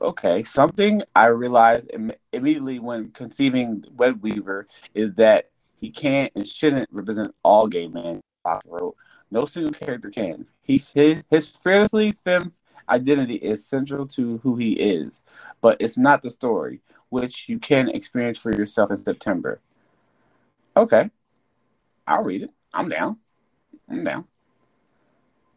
[0.00, 0.42] okay.
[0.44, 6.88] Something I realized Im- immediately when conceiving Web Weaver is that he can't and shouldn't
[6.92, 8.20] represent all gay men.
[8.42, 8.96] Foxe wrote.
[9.30, 10.46] No single character can.
[10.62, 12.52] He his, his fearlessly femme
[12.88, 15.20] identity is central to who he is,
[15.60, 16.80] but it's not the story,
[17.10, 19.60] which you can experience for yourself in September.
[20.76, 21.10] Okay,
[22.06, 22.50] I'll read it.
[22.72, 23.18] I'm down.
[23.90, 24.24] I'm down.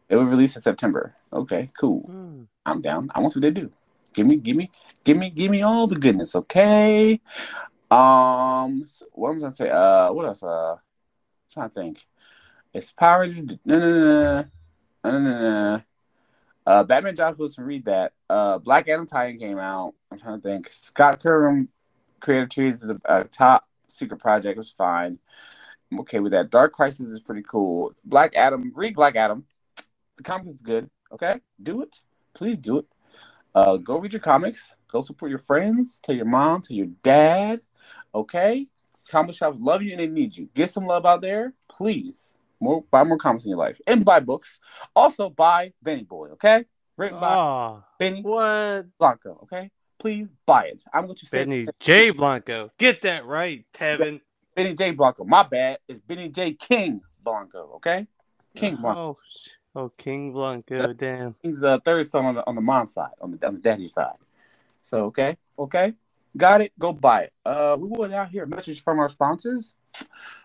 [0.08, 1.14] It will release in September.
[1.32, 2.10] Okay, cool.
[2.10, 2.46] Mm.
[2.66, 3.10] I'm down.
[3.14, 3.72] I want what they do.
[4.12, 4.70] Give me, give me,
[5.04, 6.34] give me, give me all the goodness.
[6.34, 7.20] Okay.
[7.90, 9.70] Um, what was I gonna say?
[9.70, 10.42] Uh, what else?
[10.42, 10.76] Uh,
[11.52, 12.06] trying to think.
[12.72, 14.44] It's Power no, no, no,
[15.04, 15.82] no, no, no.
[16.64, 17.64] Uh, Batman Josh Wilson.
[17.64, 18.12] Read that.
[18.30, 19.94] Uh, Black Adam Titan came out.
[20.10, 20.70] I'm trying to think.
[20.72, 21.68] Scott Curran
[22.20, 24.56] Creative Trees is a, a top secret project.
[24.56, 25.18] It was fine.
[25.90, 26.50] I'm okay with that.
[26.50, 27.92] Dark Crisis is pretty cool.
[28.04, 28.72] Black Adam.
[28.74, 29.44] Read Black Adam.
[30.16, 30.88] The comic is good.
[31.12, 31.98] Okay, do it.
[32.32, 32.86] Please do it.
[33.54, 34.74] Uh, go read your comics.
[34.88, 36.00] Go support your friends.
[36.00, 36.62] Tell your mom.
[36.62, 37.60] Tell your dad.
[38.14, 38.66] Okay.
[39.10, 40.48] Comic shops love you and they need you.
[40.54, 42.34] Get some love out there, please.
[42.60, 44.60] More buy more comics in your life and buy books.
[44.94, 46.28] Also buy Benny Boy.
[46.34, 48.86] Okay, written by Oh, Benny what?
[48.98, 49.40] Blanco.
[49.42, 50.84] Okay, please buy it.
[50.94, 52.10] I'm going to say Benny J.
[52.10, 52.70] Blanco.
[52.78, 54.20] Get that right, Tevin.
[54.54, 55.24] Benny J Blanco.
[55.24, 55.78] My bad.
[55.88, 57.72] It's Benny J King Blanco.
[57.76, 58.06] Okay,
[58.54, 59.00] King Blanco.
[59.00, 59.18] Oh,
[59.74, 60.92] oh, King Blanco.
[60.92, 61.34] Damn.
[61.42, 63.88] He's the third son on the on the mom's side, on the on the daddy
[63.88, 64.16] side.
[64.82, 65.94] So okay, okay,
[66.36, 66.72] got it.
[66.78, 67.32] Go buy it.
[67.44, 69.76] Uh, we will now hear a message from our sponsors.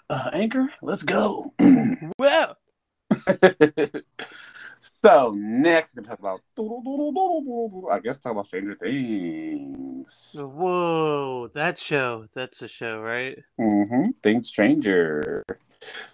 [0.10, 1.54] Uh, Anchor, let's go.
[2.20, 2.58] Well,
[5.04, 6.42] so next we're gonna talk about.
[7.92, 10.36] I guess talk about Stranger Things.
[10.40, 12.28] whoa, that show.
[12.34, 13.40] That's a show, right?
[13.60, 14.12] Mm-hmm.
[14.24, 15.44] Things Stranger.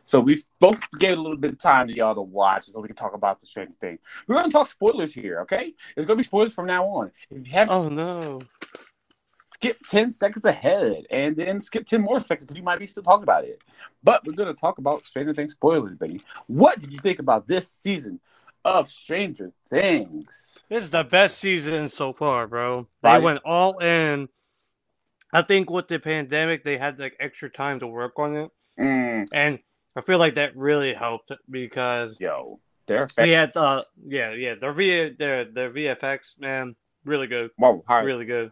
[0.03, 2.87] So we both gave a little bit of time to y'all to watch so we
[2.87, 3.99] can talk about the Stranger Thing.
[4.27, 5.73] We're gonna talk spoilers here, okay?
[5.95, 7.11] It's gonna be spoilers from now on.
[7.29, 8.39] If you have Oh no.
[9.53, 13.03] skip 10 seconds ahead and then skip 10 more seconds because you might be still
[13.03, 13.61] talking about it.
[14.03, 16.19] But we're going to talk about Stranger Things spoilers, Benny.
[16.47, 18.19] What did you think about this season
[18.65, 20.65] of Stranger Things?
[20.69, 22.87] It's the best season so far, bro.
[23.01, 23.23] They Right.
[23.23, 24.27] went all in.
[25.31, 29.27] I think with the pandemic, they had like extra time to work on it, Mm,
[29.31, 29.59] and
[29.95, 33.33] I feel like that really helped because yo, they're we effective.
[33.33, 37.51] had uh yeah yeah their V their their VFX man really good
[37.87, 38.01] hi.
[38.01, 38.51] really good.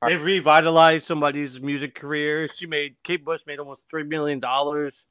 [0.00, 2.48] All They revitalized somebody's music career.
[2.48, 5.06] She made Kate Bush made almost three million dollars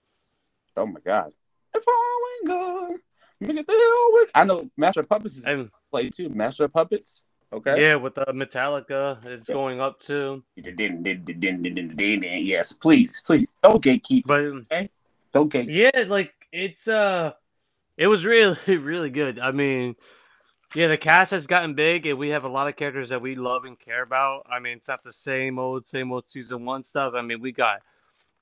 [0.75, 1.31] Oh my god.
[1.73, 2.47] If I went
[2.89, 2.99] good,
[3.47, 4.29] make it through it.
[4.35, 6.29] I know Master Puppets is And played too.
[6.29, 7.23] Master Puppets.
[7.53, 7.81] Okay.
[7.81, 9.55] yeah, with the Metallica, it's Yeah.
[9.55, 10.43] going up too.
[10.55, 13.51] Yes, please, please.
[13.61, 14.23] Don't gatekeep.
[14.25, 14.89] But
[15.33, 15.67] Don't gatekeep.
[15.93, 17.33] yeah, like it's uh,
[17.97, 19.37] it was really really good.
[19.39, 19.95] I mean,
[20.73, 23.35] yeah, the cast has gotten big, and we have a lot of characters that we
[23.35, 24.45] love and care about.
[24.49, 27.13] I mean, it's not the same old same old season one stuff.
[27.15, 27.81] I mean, we got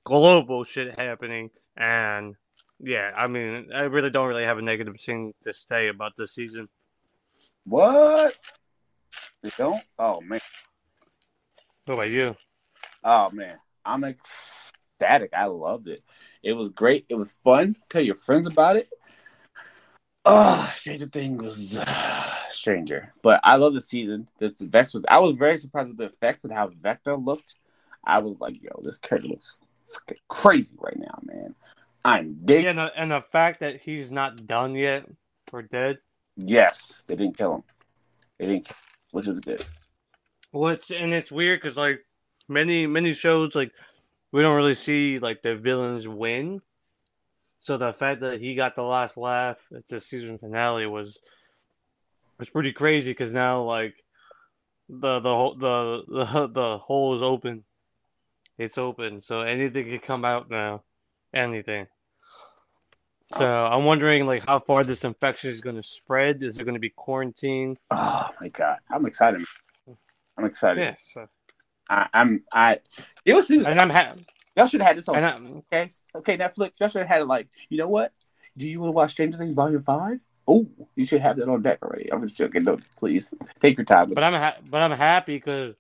[0.03, 2.35] global shit happening, and
[2.79, 6.33] yeah, I mean, I really don't really have a negative thing to say about this
[6.33, 6.69] season.
[7.65, 8.35] What?
[9.41, 9.81] They don't?
[9.97, 10.39] Oh man.
[11.85, 12.35] What about you?
[13.03, 13.57] Oh man.
[13.85, 15.31] I'm ecstatic.
[15.33, 16.03] I loved it.
[16.43, 17.05] It was great.
[17.09, 17.75] It was fun.
[17.89, 18.89] Tell your friends about it.
[20.25, 24.27] Oh, Stranger Things was uh, Stranger, but I love the season.
[24.37, 25.03] The Vex was.
[25.07, 27.55] I was very surprised with the effects and how Vecna looked.
[28.03, 29.55] I was like, "Yo, this character looks
[29.87, 31.55] fucking crazy right now, man."
[32.03, 32.65] I'm digging.
[32.65, 35.05] Yeah, and the, and the fact that he's not done yet
[35.51, 35.99] or dead,
[36.45, 37.63] Yes, they didn't kill him.
[38.37, 39.63] They didn't, kill him, which is good.
[40.51, 41.99] which and it's weird because like
[42.47, 43.71] many many shows like
[44.31, 46.61] we don't really see like the villains win.
[47.59, 51.19] So the fact that he got the last laugh at the season finale was
[52.37, 53.95] was pretty crazy because now like
[54.87, 57.63] the the whole the, the the hole is open.
[58.57, 60.83] It's open, so anything can come out now.
[61.33, 61.87] Anything.
[63.37, 66.41] So I'm wondering like how far this infection is going to spread.
[66.41, 67.77] Is it going to be quarantined?
[67.91, 69.45] Oh my god, I'm excited.
[70.37, 70.81] I'm excited.
[70.81, 71.15] Yes.
[71.89, 72.43] I, I'm.
[72.51, 72.79] I.
[73.25, 73.49] It was.
[73.49, 74.25] And I'm happy.
[74.55, 76.79] Y'all should have had this on Okay, okay, Netflix.
[76.79, 78.11] Y'all should have had it like, you know what?
[78.57, 80.19] Do you want to watch Stranger Things Volume Five?
[80.47, 82.11] Oh, you should have that on deck already.
[82.11, 82.63] I'm just joking.
[82.63, 84.13] No, please take your time.
[84.13, 85.75] But I'm ha- but I'm happy because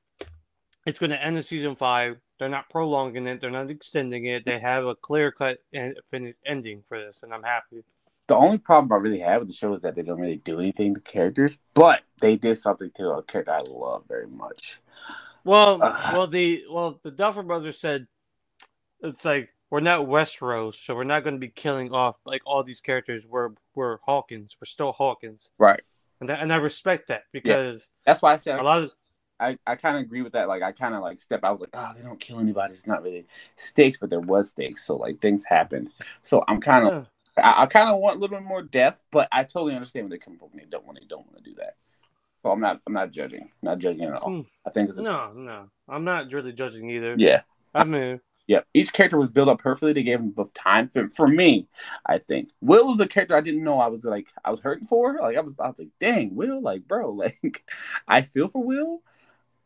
[0.85, 2.17] it's going to end the season five.
[2.39, 3.41] They're not prolonging it.
[3.41, 4.45] They're not extending it.
[4.45, 7.83] They have a clear cut and finished ending for this, and I'm happy.
[8.27, 10.59] the only problem I really have with the show is that they don't really do
[10.59, 14.79] anything to characters, but they did something to a character I love very much.
[15.43, 16.13] Well, Ugh.
[16.15, 18.07] well the well the Duffer Brothers said
[19.01, 22.63] it's like we're not Westeros, so we're not going to be killing off like all
[22.63, 23.25] these characters.
[23.27, 24.55] We're we're Hawkins.
[24.61, 25.81] We're still Hawkins, Right.
[26.19, 28.91] and that, and I respect that because That's why I said a lot of
[29.39, 30.47] I, I kind of agree with that.
[30.47, 31.41] Like I kind of like step.
[31.43, 32.73] I was like, oh, they don't kill anybody.
[32.73, 33.25] It's not really
[33.55, 34.85] stakes, but there was stakes.
[34.85, 35.91] So like things happened.
[36.23, 39.27] So I'm kind of I, I kind of want a little bit more death, but
[39.31, 41.55] I totally understand where they come from they don't when they don't want to do
[41.55, 41.75] that.
[42.43, 44.29] So I'm not I'm not judging, not judging at all.
[44.29, 44.41] Hmm.
[44.65, 47.15] I think it's a, no no I'm not really judging either.
[47.17, 47.41] yeah,
[47.73, 48.19] I mean
[48.49, 48.61] yeah.
[48.73, 49.93] Each character was built up perfectly.
[49.93, 51.67] They gave him both time for, for me.
[52.03, 54.87] I think Will was a character I didn't know I was like I was hurting
[54.87, 55.19] for.
[55.21, 57.63] Like I was I was like, dang, Will, like bro, like
[58.07, 59.03] I feel for Will,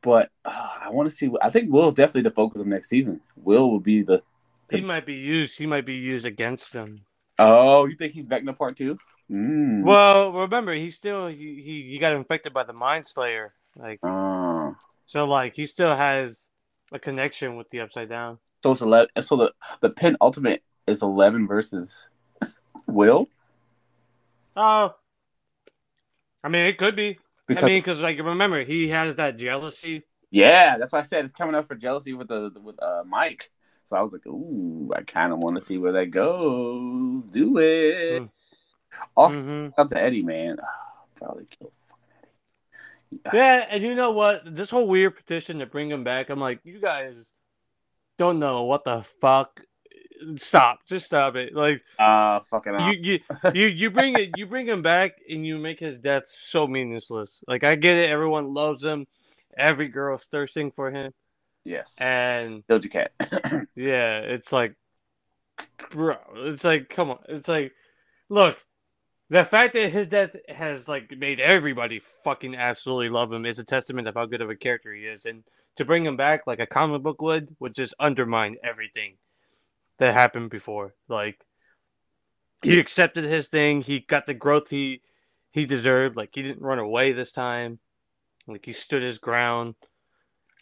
[0.04, 1.32] but uh, I want to see.
[1.42, 3.22] I think Will's definitely the focus of next season.
[3.36, 4.22] Will will be the
[4.70, 5.58] he might be used.
[5.58, 7.02] He might be used against them.
[7.40, 8.98] oh, you think he's Vecna part two?
[9.32, 9.84] Mm.
[9.84, 13.50] Well, remember he still he, he he got infected by the Mind Flayer.
[13.76, 14.76] Like Oh.
[15.06, 16.50] so, like he still has
[16.92, 18.40] a connection with the Upside Down.
[18.64, 19.10] So it's eleven.
[19.22, 22.08] So the the penultimate is eleven versus
[22.88, 23.28] Will
[24.56, 24.94] Oh,
[26.44, 27.18] I mean it could be.
[27.56, 30.04] Because I mean, because like remember he has that jealousy.
[30.32, 33.52] yeah, that's why I said it's coming up for jealousy with the with uh Mike.
[33.86, 37.24] So I was like, ooh, I kind of want to see where that goes.
[37.32, 38.22] Do it.
[38.24, 38.30] Mm.
[39.16, 40.58] Also, hmm out to Eddie, man.
[40.62, 43.38] Oh, probably killed fucking Eddie.
[43.38, 44.56] Yeah, and you know what?
[44.56, 47.32] This whole weird petition to bring him back, I'm like, you guys
[48.18, 49.62] don't know what the fuck.
[50.38, 51.54] Stop, just stop it.
[51.54, 52.80] Like Uh, fucking.
[52.80, 53.20] you, you,
[53.54, 57.44] you, you bring it, you bring him back, and you make his death so meaningless.
[57.48, 59.08] Like I get it, everyone loves him,
[59.58, 61.14] every girl's thirsting for him,
[61.64, 61.96] yes.
[62.00, 63.12] and Doja Cat.
[63.76, 64.76] yeah, it's like,
[65.92, 67.74] bro, it's like, come on, it's like,
[68.30, 68.58] look,
[69.30, 73.64] the fact that his death has like made everybody fucking absolutely love him is a
[73.64, 75.44] testament of how good of a character he is, and
[75.76, 79.16] to bring him back like a comic book would would just undermine everything
[80.00, 80.96] that happened before.
[81.08, 81.46] Like,
[82.62, 85.02] he accepted his thing, he got the growth he
[85.52, 86.16] he deserved.
[86.16, 87.80] Like, he didn't run away this time.
[88.48, 89.76] Like, he stood his ground.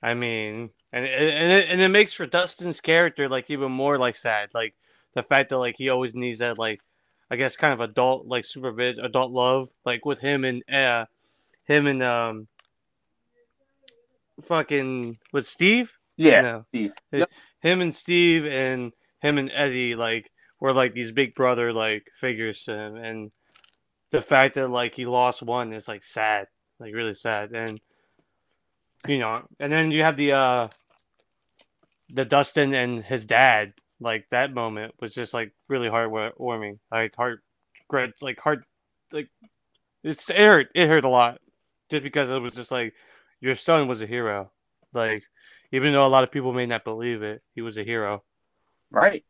[0.03, 4.15] I mean, and and it, and it makes for Dustin's character like even more like
[4.15, 4.49] sad.
[4.53, 4.73] Like
[5.13, 6.82] the fact that like he always needs that like
[7.29, 11.05] I guess kind of adult like supervision, adult love, like with him and uh
[11.65, 12.47] him and um
[14.41, 15.93] fucking with Steve.
[16.17, 16.41] yeah.
[16.41, 16.65] No.
[16.69, 16.93] Steve.
[17.61, 18.91] Him and Steve and
[19.22, 23.32] him and Eddie like were like these big brother like figures to him, and
[24.11, 26.47] the fact that like he lost one is like sad,
[26.80, 27.80] like really sad, and
[29.07, 30.67] you know, and then you have the uh
[32.13, 36.80] the Dustin and his dad like that moment was just like really heartwarming.
[36.91, 37.41] Like heart,
[38.22, 38.65] like heart,
[39.11, 39.30] like
[40.03, 40.67] it's it hurt.
[40.74, 41.39] It hurt a lot,
[41.89, 42.93] just because it was just like
[43.39, 44.51] your son was a hero.
[44.93, 45.24] Like
[45.72, 48.24] even though a lot of people may not believe it, he was a hero.
[48.91, 49.23] Right.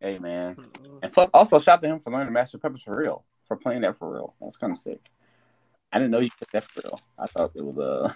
[0.00, 0.56] Hey man.
[1.02, 3.82] And plus, also shout out to him for learning Master Puppets for real, for playing
[3.82, 4.34] that for real.
[4.40, 5.10] That's kind of sick.
[5.92, 7.00] I didn't know you put that for real.
[7.18, 8.12] I thought it was uh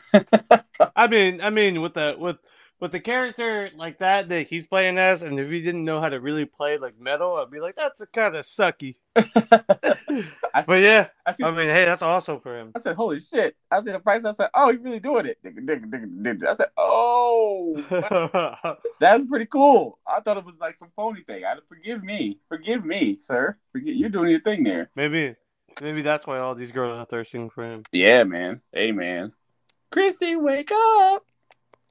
[0.97, 2.37] I mean, I mean, with the with
[2.85, 6.11] with the character like that that he's playing as, and if he didn't know how
[6.11, 8.97] to really play like metal, I'd be like, that's a kind of sucky.
[10.66, 12.72] But yeah, I, see, I, mean, hey, that's awesome for him.
[12.76, 13.57] I said, holy shit!
[13.70, 14.24] I said the price.
[14.24, 15.39] I said, oh, he really doing it.
[15.45, 19.99] I said, oh, that's pretty cool.
[20.07, 21.45] I thought it was like some phony thing.
[21.45, 23.57] I forgive me, forgive me, sir.
[23.72, 24.91] Forget you're doing your thing there.
[24.95, 25.35] Maybe,
[25.80, 27.82] maybe that's why all these girls are thirsting for him.
[27.93, 28.61] Yeah, man.
[28.72, 29.32] Hey, man.
[29.91, 31.24] Chrissy, wake up.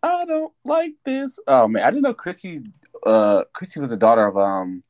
[0.04, 1.40] I don't like this.
[1.48, 2.62] Oh man, I didn't know Chrissy.
[3.06, 4.84] Uh, Chrissy was the daughter of um,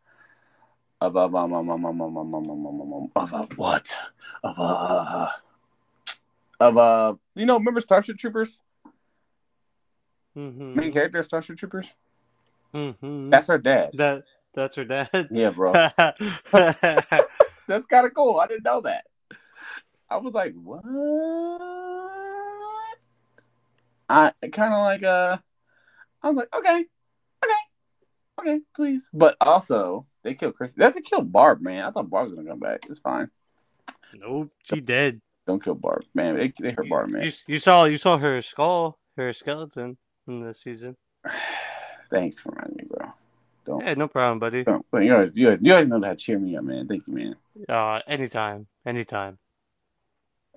[1.00, 3.96] of um, um, um, um, um, um, um, um, um, um, um of uh, what?
[4.44, 5.30] Of uh,
[6.60, 8.62] of uh, you know, remember Starship Troopers?
[10.36, 10.76] Mm-hmm.
[10.76, 11.94] Main character of Starship Troopers.
[12.74, 13.30] Mm-hmm.
[13.30, 13.92] That's her dad.
[13.94, 14.24] That
[14.56, 15.28] that's her dad.
[15.30, 15.74] Yeah, bro.
[15.74, 16.18] that's
[17.88, 18.40] kind of cool.
[18.40, 19.06] I didn't know that.
[20.10, 20.84] I was like, what?
[24.10, 25.38] I kind of like uh,
[26.22, 26.86] I was like, okay,
[27.44, 27.54] okay,
[28.40, 29.10] okay, please.
[29.14, 30.74] But also, they killed Chris.
[30.74, 31.84] That's a kill Barb, man.
[31.84, 32.86] I thought Barb was gonna come back.
[32.90, 33.30] It's fine.
[34.14, 35.22] Nope, she dead.
[35.48, 36.36] Don't kill Barb, man.
[36.38, 37.24] They, they hurt Barb, man.
[37.24, 39.98] You, you saw you saw her skull, her skeleton
[40.28, 40.96] in this season.
[42.10, 43.14] Thanks for reminding me, bro.
[43.66, 43.86] Don't.
[43.86, 44.64] Yeah, no problem, buddy.
[44.64, 44.86] Don't.
[44.94, 46.88] You always, you always, you always know how to cheer me up, man.
[46.88, 47.36] Thank you, man.
[47.68, 49.40] Uh, anytime, anytime.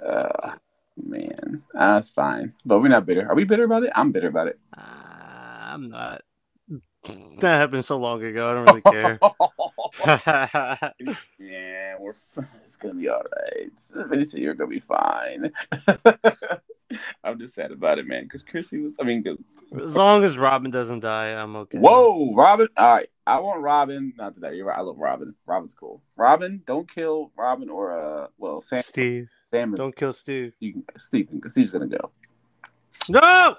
[0.05, 0.57] Uh,
[0.97, 2.55] Man, that's fine.
[2.65, 3.29] But we're not bitter.
[3.29, 3.91] Are we bitter about it?
[3.95, 4.59] I'm bitter about it.
[4.77, 6.23] Uh, I'm not.
[7.41, 8.51] That happened so long ago.
[8.51, 9.19] I don't really care.
[11.39, 12.15] yeah, we're.
[12.65, 13.73] It's gonna be all right.
[14.09, 15.53] Vinny you're gonna be fine.
[17.25, 18.25] I'm just sad about it, man.
[18.25, 18.97] Because Chrissy was.
[19.01, 19.25] I mean,
[19.83, 21.79] as long as Robin doesn't die, I'm okay.
[21.79, 22.69] Whoa, Robin!
[22.77, 24.13] All right, I want Robin.
[24.17, 24.53] Not to die.
[24.53, 24.79] You're right.
[24.79, 25.35] I love Robin.
[25.47, 26.03] Robin's cool.
[26.17, 28.83] Robin, don't kill Robin or uh, well, Sam.
[28.83, 29.29] Steve.
[29.53, 30.53] Don't kill Steve.
[30.61, 31.29] You can, Steve.
[31.47, 32.11] Steve's gonna go.
[33.09, 33.57] No.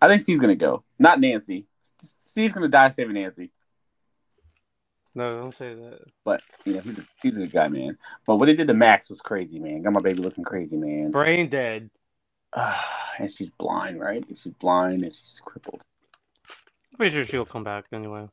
[0.00, 0.82] I think Steve's gonna go.
[0.98, 1.66] Not Nancy.
[2.24, 3.50] Steve's gonna die saving Nancy.
[5.14, 6.00] No, don't say that.
[6.24, 7.98] But you know he's a, he's a good guy, man.
[8.26, 9.82] But what they did to Max was crazy, man.
[9.82, 11.10] Got my baby looking crazy, man.
[11.10, 11.90] Brain dead.
[13.18, 14.24] and she's blind, right?
[14.28, 15.82] She's blind and she's crippled.
[16.90, 18.28] I'm pretty sure she'll come back anyway.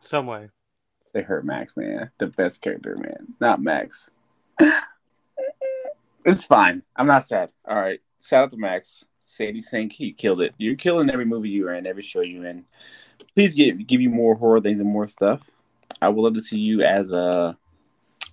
[0.00, 0.48] Some way.
[1.12, 2.10] They hurt Max, man.
[2.18, 3.34] The best character, man.
[3.40, 4.10] Not Max.
[6.24, 6.82] It's fine.
[6.96, 7.50] I'm not sad.
[7.66, 8.00] All right.
[8.22, 9.04] Shout out to Max.
[9.24, 10.54] Sadie Sink, he killed it.
[10.58, 12.64] You're killing every movie you're in, every show you're in.
[13.34, 15.50] Please give give you more horror things and more stuff.
[16.02, 17.56] I would love to see you as a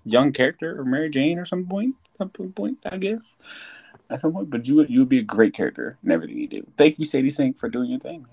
[0.03, 1.95] young character or Mary Jane or some point.
[2.17, 3.37] Some point, I guess.
[4.09, 6.47] At some point, but you would you would be a great character in everything you
[6.47, 6.65] do.
[6.77, 8.25] Thank you, Sadie Sink, for doing your thing.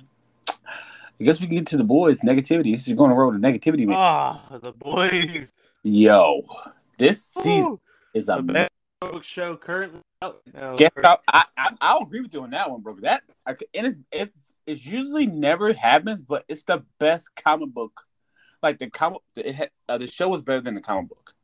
[0.49, 2.21] I guess we can get to the boys.
[2.21, 2.75] Negativity.
[2.75, 3.97] This is going to roll to negativity, man.
[3.97, 5.53] Ah, the boys.
[5.83, 6.43] Yo,
[6.99, 7.79] this season
[8.15, 8.71] is a best
[9.23, 10.41] show currently out.
[10.53, 11.21] No, Get out.
[11.29, 12.97] I, I I'll agree with you on that one, bro.
[13.03, 14.33] That I, and it's it,
[14.67, 18.03] it usually never happens, but it's the best comic book.
[18.63, 21.35] Like the comic, it, uh, the show was better than the comic book.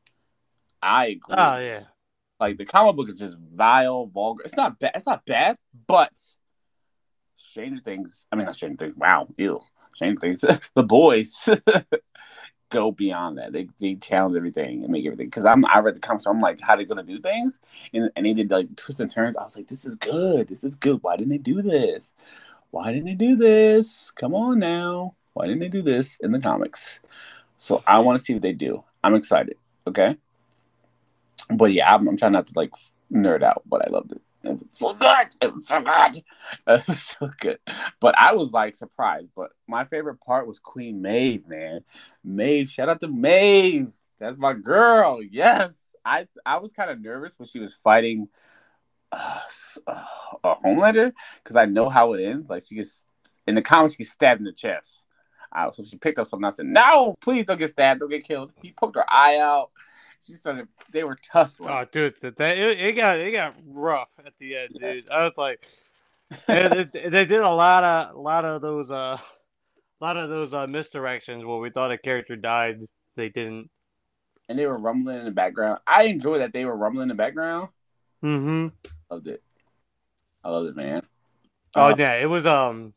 [0.83, 1.37] I agree.
[1.37, 1.83] Oh yeah.
[2.39, 4.43] Like the comic book is just vile, vulgar.
[4.45, 4.93] It's not bad.
[4.95, 6.13] It's not bad, but
[7.37, 8.27] Stranger Things.
[8.33, 8.97] I mean, not Stranger Things.
[8.97, 9.61] Wow, ew.
[9.95, 10.41] Stranger Things.
[10.75, 11.37] the boys
[12.71, 13.53] go beyond that.
[13.53, 15.27] They they challenge everything and make everything.
[15.27, 17.61] Because I'm I read the comics, so I'm like, how they gonna do things?
[17.93, 19.37] And and they did like twists and turns.
[19.37, 20.49] I was like, this is good.
[20.49, 21.03] This is good.
[21.03, 22.13] Why didn't they do this?
[22.71, 24.11] Why didn't they do this?
[24.13, 25.17] Come on now.
[25.35, 27.01] Why didn't they do this in the comics?
[27.59, 28.85] So I want to see what they do.
[29.05, 29.57] I'm excited.
[29.87, 30.17] Okay.
[31.49, 32.73] But yeah, I'm, I'm trying not to like
[33.13, 34.23] nerd out, but I loved it.
[34.43, 35.27] It was so good.
[35.43, 36.25] It was so good.
[36.67, 37.59] It was so good.
[38.01, 39.29] But I was like surprised.
[39.37, 41.81] But my favorite part was Queen Maeve, man.
[42.25, 43.93] Maeve, shout out to Maeve.
[44.19, 45.23] That's my girl.
[45.23, 45.79] Yes.
[46.05, 48.29] I I was kind of nervous when she was fighting
[49.13, 49.41] uh,
[49.87, 50.05] uh,
[50.43, 51.13] a Homelander
[51.43, 52.49] because I know how it ends.
[52.49, 53.05] Like she gets
[53.47, 55.05] in the comics, she gets stabbed in the chest.
[55.53, 56.45] Uh, so she picked up something.
[56.45, 58.01] I said, "No, please don't get stabbed.
[58.01, 59.71] Don't get killed." He poked her eye out
[60.27, 60.69] she started.
[60.93, 61.71] They were tussling.
[61.71, 65.03] Oh, dude, that, that it, it, got it got rough at the end, yes.
[65.03, 65.11] dude.
[65.11, 65.65] I was like,
[66.47, 69.19] they, they did a lot of a lot of those uh,
[70.01, 72.81] a lot of those uh, misdirections where we thought a character died,
[73.17, 73.71] they didn't.
[74.49, 75.81] And they were rumbling in the background.
[75.87, 77.69] I enjoy that they were rumbling in the background.
[78.23, 78.69] Mm-hmm.
[79.11, 79.43] Loved it.
[80.43, 81.03] I loved it, man.
[81.75, 82.95] Oh uh, yeah, it was um,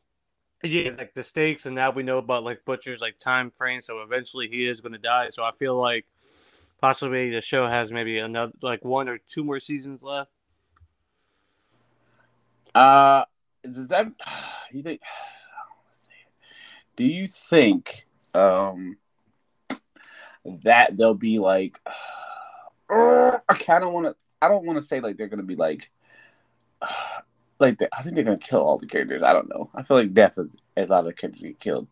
[0.62, 3.80] Yeah, like the stakes, and now we know about like Butcher's like time frame.
[3.80, 5.30] So eventually he is going to die.
[5.30, 6.06] So I feel like
[6.84, 10.30] possibly the show has maybe another like one or two more seasons left.
[12.74, 13.24] Uh,
[13.62, 14.08] does that
[14.70, 15.00] you think?
[16.96, 18.98] Do you think um
[20.62, 21.80] that they'll be like?
[22.90, 24.16] Uh, I kind of want to.
[24.42, 25.90] I don't want to say like they're gonna be like.
[26.82, 26.88] Uh,
[27.58, 29.22] like I think they're gonna kill all the characters.
[29.22, 29.70] I don't know.
[29.74, 31.88] I feel like death is a lot of characters get killed,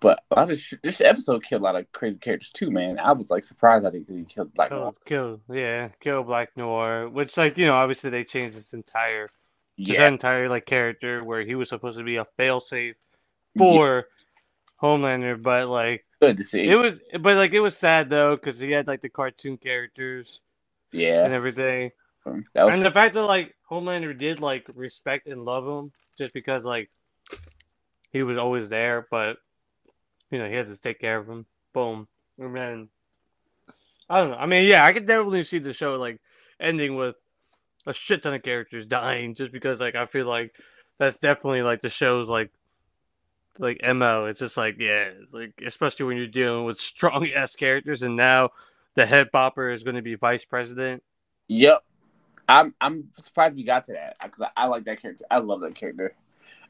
[0.00, 2.70] but a lot of sh- this episode killed a lot of crazy characters too.
[2.70, 4.94] Man, I was like surprised I he killed Black Kill, Noir.
[5.04, 7.08] kill, yeah, kill Black Noir.
[7.08, 9.26] Which, like, you know, obviously they changed this entire,
[9.84, 12.94] this Yeah, entire like character where he was supposed to be a failsafe
[13.56, 14.06] for
[14.82, 16.70] Homelander, but like good to see.
[16.70, 20.42] it was, but like it was sad though because he had like the cartoon characters
[20.92, 21.90] yeah, and everything.
[22.26, 25.92] Um, that was and the fact that like Homelander did like respect and love him
[26.18, 26.90] just because like
[28.12, 29.36] he was always there, but
[30.30, 31.46] you know he had to take care of him.
[31.72, 32.08] Boom,
[32.38, 32.88] and then
[34.08, 34.36] I don't know.
[34.36, 36.20] I mean, yeah, I could definitely see the show like
[36.60, 37.16] ending with
[37.86, 40.54] a shit ton of characters dying, just because like I feel like
[40.98, 42.50] that's definitely like the show's like
[43.58, 44.26] like mo.
[44.26, 48.50] It's just like yeah, like especially when you're dealing with strong ass characters, and now
[48.94, 51.02] the head bopper is going to be vice president.
[51.48, 51.84] Yep.
[52.48, 55.24] I'm I'm surprised we got to that because I, I like that character.
[55.30, 56.14] I love that character.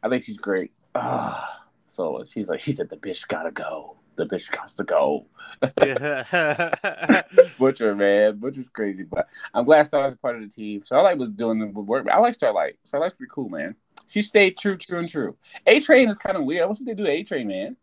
[0.03, 0.73] I think she's great.
[0.95, 1.67] Ah,
[1.99, 3.97] so she's like, he said the bitch gotta go.
[4.17, 5.27] The bitch got to go.
[7.59, 10.85] Butcher, man, Butcher's crazy, but I'm glad Starlight's a part of the team.
[10.85, 12.09] Starlight was doing the work.
[12.09, 12.79] I like Starlight.
[12.85, 13.77] Starlight's pretty cool, man.
[14.09, 15.37] She stayed true, true, and true.
[15.67, 16.67] A Train is kind of weird.
[16.69, 17.77] What's what they do to A Train, man?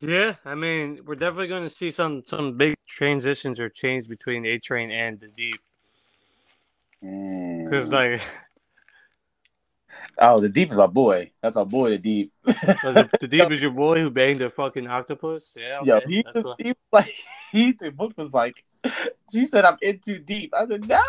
[0.00, 4.44] yeah, I mean, we're definitely going to see some some big transitions or change between
[4.46, 5.60] A Train and the Deep
[7.04, 7.64] Mm.
[7.64, 8.20] because like
[10.18, 11.30] oh, the Deep is my boy.
[11.42, 12.32] That's our boy, the Deep.
[12.44, 15.56] the, the Deep is your boy who banged a fucking octopus.
[15.58, 16.54] Yeah, Yo, okay, he that's was, cool.
[16.58, 17.14] he was like
[17.52, 18.64] he the book was like
[19.32, 20.52] she said I'm in too deep.
[20.54, 21.00] I said no.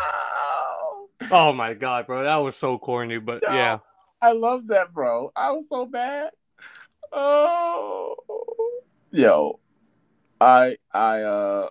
[1.30, 3.54] Oh my god, bro, that was so corny, but No.
[3.54, 3.78] yeah.
[4.20, 5.30] I love that, bro.
[5.36, 6.30] I was so bad.
[7.12, 8.16] Oh,
[9.10, 9.60] yo,
[10.40, 11.68] I I uh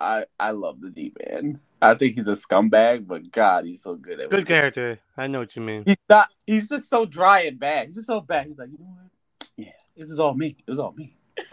[0.00, 1.60] I I love the deep man.
[1.80, 4.30] I think he's a scumbag, but God, he's so good at it.
[4.30, 4.98] Good character.
[5.16, 5.84] I know what you mean.
[5.86, 6.28] He's not.
[6.46, 7.86] He's just so dry and bad.
[7.86, 8.46] He's just so bad.
[8.48, 9.48] He's like, you know what?
[9.56, 10.56] Yeah, it was all me.
[10.66, 11.16] It was all me.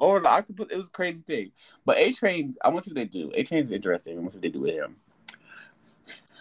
[0.00, 1.52] Over the octopus, it was a crazy thing.
[1.84, 3.32] But A Train, I want to see what they do.
[3.34, 4.14] A Train's interesting.
[4.14, 4.96] I want to see what they do with him.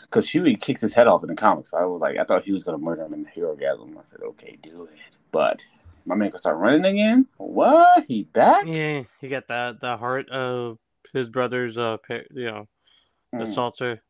[0.04, 1.72] Because Huey kicks his head off in the comics.
[1.72, 3.98] So I was like, I thought he was gonna murder him in the Herogasm.
[3.98, 5.18] I said, okay, do it.
[5.32, 5.66] But
[6.06, 7.28] my man gonna start running again.
[7.38, 8.06] What?
[8.08, 8.66] He back?
[8.66, 10.78] Yeah, he got the the heart of
[11.16, 12.68] his brother's uh, you know,
[13.34, 14.02] Mm, assaulter.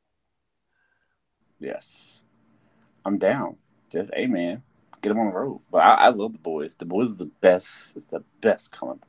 [1.60, 2.22] yes,
[3.06, 3.56] I'm down.
[3.92, 4.62] Just, hey man,
[5.02, 5.62] get him on the road.
[5.72, 6.76] But I, I love the boys.
[6.76, 7.96] The boys is the best.
[7.96, 9.00] It's the best comic.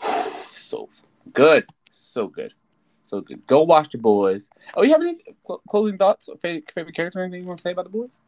[0.54, 0.88] so
[1.32, 2.54] good, so good,
[3.02, 3.46] so good.
[3.46, 4.48] Go watch the boys.
[4.76, 6.28] Oh, you have any cl- closing thoughts?
[6.40, 7.22] Favorite, favorite character?
[7.22, 8.20] Anything you want to say about the boys?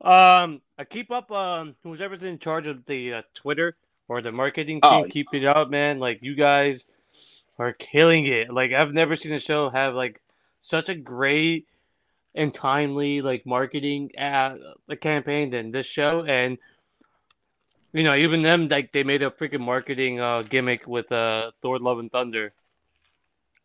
[0.00, 1.30] Um, I keep up.
[1.30, 3.76] Um, whoever's in charge of the uh, Twitter
[4.08, 5.04] or the marketing team, Oh.
[5.08, 5.98] keep it up, man.
[5.98, 6.86] Like you guys
[7.60, 8.52] are killing it.
[8.52, 10.20] Like I've never seen a show have like
[10.62, 11.66] such a great
[12.34, 14.56] and timely like marketing uh,
[15.00, 16.24] campaign than this show.
[16.24, 16.58] And
[17.92, 21.78] you know, even them like they made a freaking marketing uh gimmick with uh Thor:
[21.78, 22.52] Love and Thunder.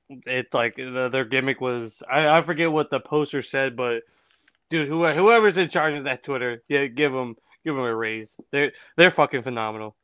[0.09, 4.03] It's like the, their gimmick was I, I forget what the poster said, but
[4.69, 8.39] dude, whoever, whoever's in charge of that Twitter, yeah, give them give them a raise.
[8.51, 9.95] They're they're fucking phenomenal,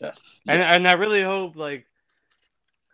[0.00, 0.40] Yes.
[0.46, 0.68] and yes.
[0.72, 1.86] and I really hope like,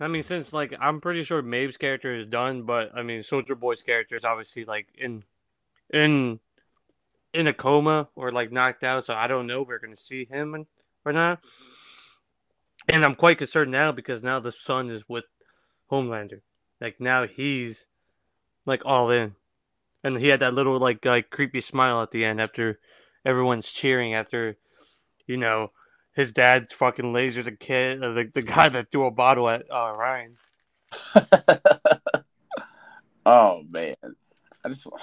[0.01, 3.55] I mean, since like I'm pretty sure Maeve's character is done, but I mean Soldier
[3.55, 5.25] Boy's character is obviously like in
[5.93, 6.41] in
[7.35, 10.25] in a coma or like knocked out, so I don't know if we're gonna see
[10.25, 10.67] him
[11.05, 11.41] or not.
[12.89, 15.25] And I'm quite concerned now because now the son is with
[15.91, 16.41] Homelander.
[16.81, 17.87] Like now he's
[18.65, 19.35] like all in.
[20.03, 22.79] And he had that little like like creepy smile at the end after
[23.25, 24.57] everyone's cheering after
[25.27, 25.73] you know
[26.21, 29.63] his dad fucking lasered the kid uh, the, the guy that threw a bottle at
[29.71, 30.37] uh, Ryan.
[33.27, 33.97] oh man,
[34.65, 34.87] I just.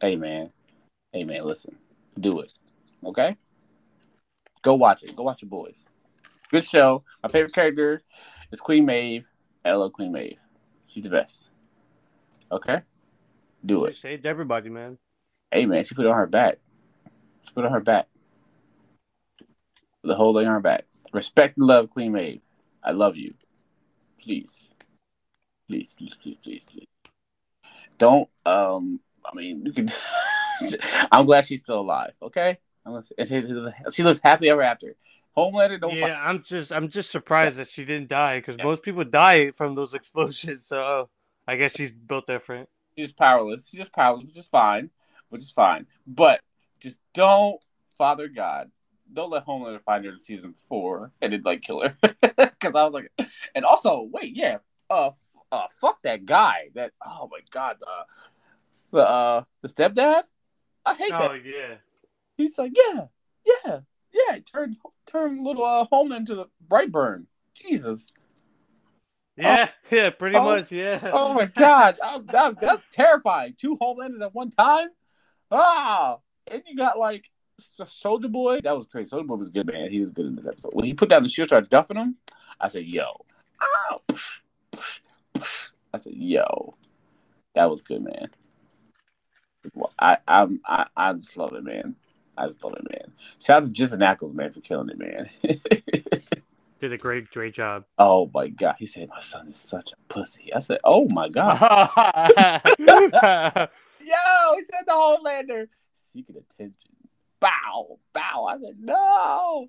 [0.00, 0.52] Hey man,
[1.12, 1.74] hey man, listen,
[2.20, 2.52] do it,
[3.04, 3.36] okay?
[4.62, 5.16] Go watch it.
[5.16, 5.76] Go watch your boys.
[6.52, 7.02] Good show.
[7.20, 8.02] My favorite character
[8.52, 9.24] is Queen Maeve.
[9.64, 10.38] I love Queen Maeve.
[10.86, 11.48] She's the best.
[12.52, 12.82] Okay,
[13.66, 13.96] do She it.
[13.96, 14.98] saved everybody, man.
[15.50, 16.58] Hey man, she put it on her back.
[17.44, 18.06] She put it on her back.
[20.04, 20.84] The whole thing on her back.
[21.12, 22.40] Respect and love Queen Maeve.
[22.82, 23.34] I love you.
[24.22, 24.70] Please.
[25.68, 26.86] Please, please, please, please, please.
[27.98, 29.90] Don't um I mean you can
[31.12, 32.12] I'm glad she's still alive.
[32.22, 32.58] Okay,
[33.92, 34.94] she lives happy ever after.
[35.36, 35.94] Homelander don't.
[35.94, 37.64] Yeah, I'm just I'm just surprised yeah.
[37.64, 38.64] that she didn't die because yeah.
[38.64, 40.66] most people die from those explosions.
[40.66, 41.08] So
[41.46, 42.68] I guess she's built different.
[42.96, 43.68] She's powerless.
[43.68, 44.90] She's just powerless, which is fine,
[45.28, 45.86] which is fine.
[46.06, 46.40] But
[46.80, 47.60] just don't,
[47.96, 48.70] Father God,
[49.12, 51.96] don't let Homelander find her in season four and then like kill her.
[52.58, 53.12] Because I was like,
[53.54, 54.58] and also wait, yeah,
[54.90, 55.10] uh,
[55.52, 56.70] uh, fuck that guy.
[56.74, 58.04] That oh my god, uh,
[58.90, 60.24] the uh, the stepdad.
[60.84, 61.30] I hate oh, that.
[61.30, 61.74] Oh yeah.
[62.36, 63.06] He's like, yeah,
[63.44, 63.80] yeah,
[64.12, 64.38] yeah.
[64.40, 67.26] Turn turn little uh, Homeland into the Brightburn.
[67.54, 68.10] Jesus.
[69.36, 70.98] Yeah, oh, yeah, pretty oh, much, yeah.
[71.12, 73.54] Oh my god, oh, that, that's terrifying.
[73.56, 74.88] Two Homelanders at one time.
[75.50, 76.18] Ah,
[76.50, 78.60] and you got like Soldier Boy.
[78.62, 79.08] That was crazy.
[79.08, 79.90] Soldier Boy was good, man.
[79.90, 80.72] He was good in this episode.
[80.74, 82.16] When he put down the shield, started duffing him.
[82.60, 83.24] I said, "Yo,
[83.60, 84.00] oh.
[85.92, 86.74] I said, "Yo,
[87.54, 88.28] that was good, man."
[89.98, 91.96] I I'm, I I just love it, man.
[92.36, 93.12] I just love it, man.
[93.42, 95.28] Shout out to Jensen Ackles, man, for killing it, man.
[96.80, 97.84] Did a great, great job.
[97.98, 100.54] Oh my god, he said my son is such a pussy.
[100.54, 101.90] I said, oh my god.
[102.78, 102.94] Yo,
[104.56, 106.97] he said the Homelander seeking attention.
[107.40, 108.44] Bow, bow.
[108.46, 109.66] I said, no.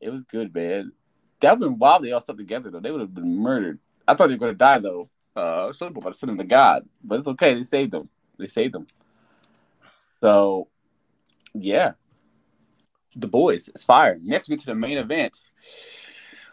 [0.00, 0.92] It was good, man.
[1.40, 2.02] That would have been wild.
[2.04, 2.80] They all stuck together though.
[2.80, 3.78] They would have been murdered.
[4.06, 5.10] I thought they were gonna die though.
[5.34, 7.54] Uh, some people send them to God, but it's okay.
[7.54, 8.08] They saved them.
[8.38, 8.86] They saved them.
[10.20, 10.68] So,
[11.54, 11.92] yeah,
[13.14, 13.68] the boys.
[13.68, 14.18] It's fire.
[14.22, 15.40] Next, we get to the main event.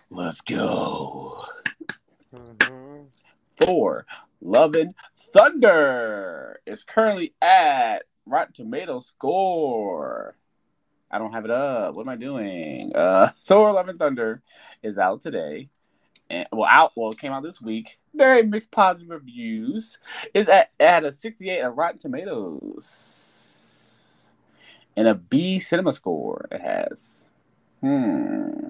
[0.09, 1.45] Let's go.
[2.35, 3.03] Mm-hmm.
[3.57, 4.05] Thor,
[4.41, 4.75] Love
[5.33, 10.35] Thunder is currently at Rotten Tomato score.
[11.13, 11.93] I don't have it up.
[11.93, 12.91] What am I doing?
[12.95, 14.41] Uh, Thor: Love and Thunder
[14.81, 15.69] is out today,
[16.27, 16.93] and well, out.
[16.95, 17.99] Well, it came out this week.
[18.15, 19.99] Very mixed positive reviews.
[20.33, 23.11] Is at at a 68 on Rotten Tomatoes,
[24.97, 26.47] and a B Cinema score.
[26.51, 27.29] It has.
[27.81, 28.69] Hmm.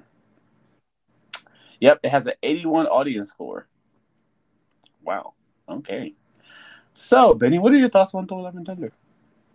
[1.79, 3.67] Yep, it has an 81 audience score.
[5.01, 5.33] Wow.
[5.69, 6.13] Okay.
[6.93, 8.91] So, Benny, what are your thoughts on Thor: Love and Thunder?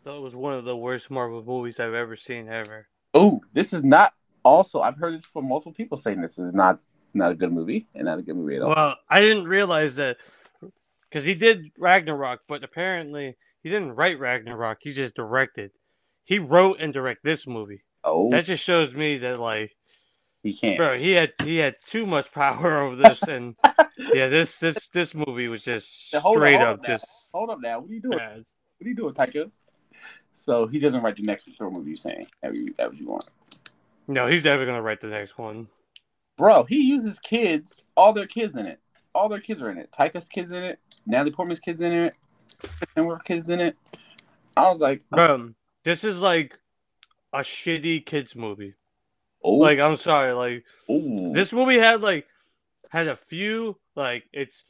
[0.08, 2.88] That was one of the worst Marvel movies I've ever seen ever.
[3.12, 4.14] Oh, this is not.
[4.42, 6.80] Also, I've heard this from multiple people saying this is not
[7.12, 8.70] not a good movie and not a good movie at all.
[8.70, 10.16] Well, I didn't realize that
[11.02, 14.78] because he did Ragnarok, but apparently he didn't write Ragnarok.
[14.80, 15.72] He just directed.
[16.24, 17.82] He wrote and directed this movie.
[18.02, 19.76] Oh, that just shows me that like
[20.42, 20.78] he can't.
[20.78, 23.56] Bro, he had he had too much power over this, and
[23.98, 27.06] yeah, this this this movie was just straight hold up, hold just.
[27.34, 28.16] Hold up now, what are you doing?
[28.16, 28.44] Bad.
[28.78, 29.50] What are you doing, Taika?
[30.38, 31.90] So he doesn't write the next Thor movie.
[31.90, 33.24] You saying that you that what you want?
[34.06, 35.68] No, he's definitely gonna write the next one.
[36.36, 38.78] Bro, he uses kids, all their kids in it.
[39.14, 39.90] All their kids are in it.
[39.90, 40.78] Taika's kids in it.
[41.04, 42.14] Natalie Portman's kids in it.
[42.94, 43.76] And we're kids in it.
[44.56, 46.58] I was like, bro, this is like
[47.32, 48.74] a shitty kids movie.
[49.42, 49.54] Oh.
[49.54, 51.32] Like I'm sorry, like Ooh.
[51.32, 52.26] this movie had like
[52.90, 54.64] had a few like its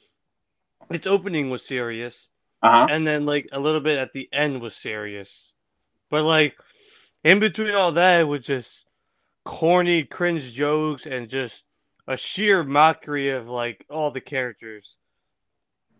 [0.91, 2.29] its opening was serious,
[2.63, 2.87] uh-huh.
[2.91, 5.53] and then like a little bit at the end was serious,
[6.11, 6.57] but like
[7.25, 8.87] in between all that, it was just
[9.45, 11.65] corny, cringe jokes and just
[12.07, 14.97] a sheer mockery of like all the characters.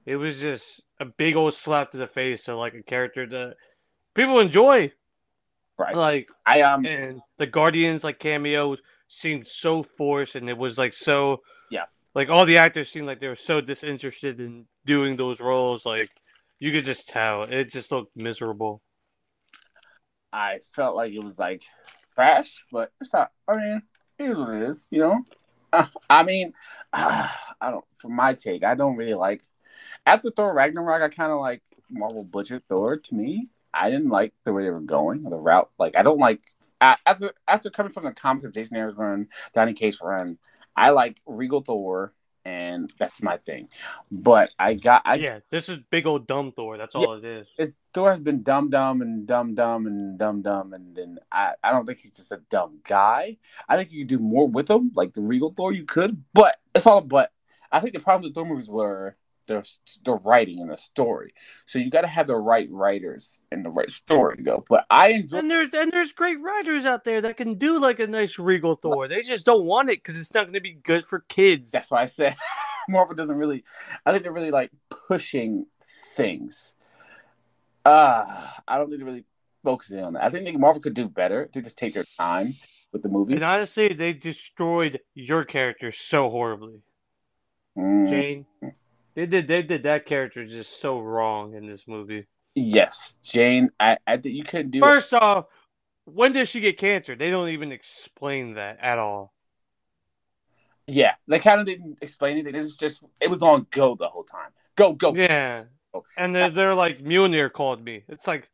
[0.07, 3.57] It was just a big old slap to the face of like a character that
[4.15, 4.93] people enjoy.
[5.79, 5.95] Right.
[5.95, 8.77] Like I um and the Guardians like cameo
[9.09, 11.85] seemed so forced and it was like so yeah.
[12.15, 15.87] Like all the actors seemed like they were so disinterested in doing those roles.
[15.87, 16.11] Like
[16.59, 17.45] you could just tell.
[17.45, 18.83] It just looked miserable.
[20.33, 21.63] I felt like it was like
[22.15, 23.83] trash, but it's not I mean,
[24.19, 25.23] it is what it is, you know?
[25.73, 26.53] Uh, I mean,
[26.93, 27.29] uh,
[27.61, 29.43] I don't for my take, I don't really like
[30.07, 33.49] after Thor Ragnarok, I kinda like Marvel butchered Thor to me.
[33.73, 35.71] I didn't like the way they were going or the route.
[35.79, 36.41] Like I don't like
[36.81, 40.39] after after coming from the comics of Jason Aaron's run, Donny Cates run.
[40.77, 42.13] I like Regal Thor,
[42.49, 43.69] and that's my thing.
[44.11, 46.79] But I got I yeah, this is big old dumb Thor.
[46.79, 47.47] That's all yeah, it is.
[47.59, 51.53] It's, Thor has been dumb, dumb, and dumb, dumb, and dumb, dumb, and then I
[51.63, 53.37] I don't think he's just a dumb guy.
[53.69, 55.73] I think you could do more with him, like the Regal Thor.
[55.73, 57.33] You could, but it's all but.
[57.71, 59.15] I think the problem with Thor movies were
[59.49, 59.69] the
[60.05, 61.35] the writing and the story.
[61.67, 64.65] So you got to have the right writers and the right story to go.
[64.69, 65.39] But I enjoy.
[65.39, 68.77] And there's and there's great writers out there that can do like a nice regal
[68.77, 69.09] Thor.
[69.09, 71.73] They just don't want it because it's not going to be good for kids.
[71.73, 72.37] That's why I said
[72.89, 73.65] Marvel doesn't really.
[74.07, 74.71] I think they're really like
[75.09, 75.67] pushing
[76.15, 76.75] things.
[77.85, 79.25] Uh I don't think they're really
[79.65, 80.23] focusing on that.
[80.23, 82.55] I think Marvel could do better to just take their time
[82.93, 83.35] with the movie.
[83.35, 86.83] And honestly, they destroyed your character so horribly.
[87.77, 88.09] Mm.
[88.09, 88.47] Jane,
[89.19, 92.29] they did they did that character just so wrong in this movie.
[92.55, 93.71] Yes, Jane.
[93.81, 95.21] I, I think you couldn't do First it.
[95.21, 95.47] off,
[96.05, 97.17] when does she get cancer?
[97.17, 99.35] They don't even explain that at all.
[100.87, 102.55] Yeah, they kind of didn't explain anything.
[102.55, 104.51] It was just it was on go the whole time.
[104.77, 105.13] Go go.
[105.13, 106.05] Yeah, go.
[106.17, 108.05] and they're, they're like Mjolnir called me.
[108.07, 108.49] It's like,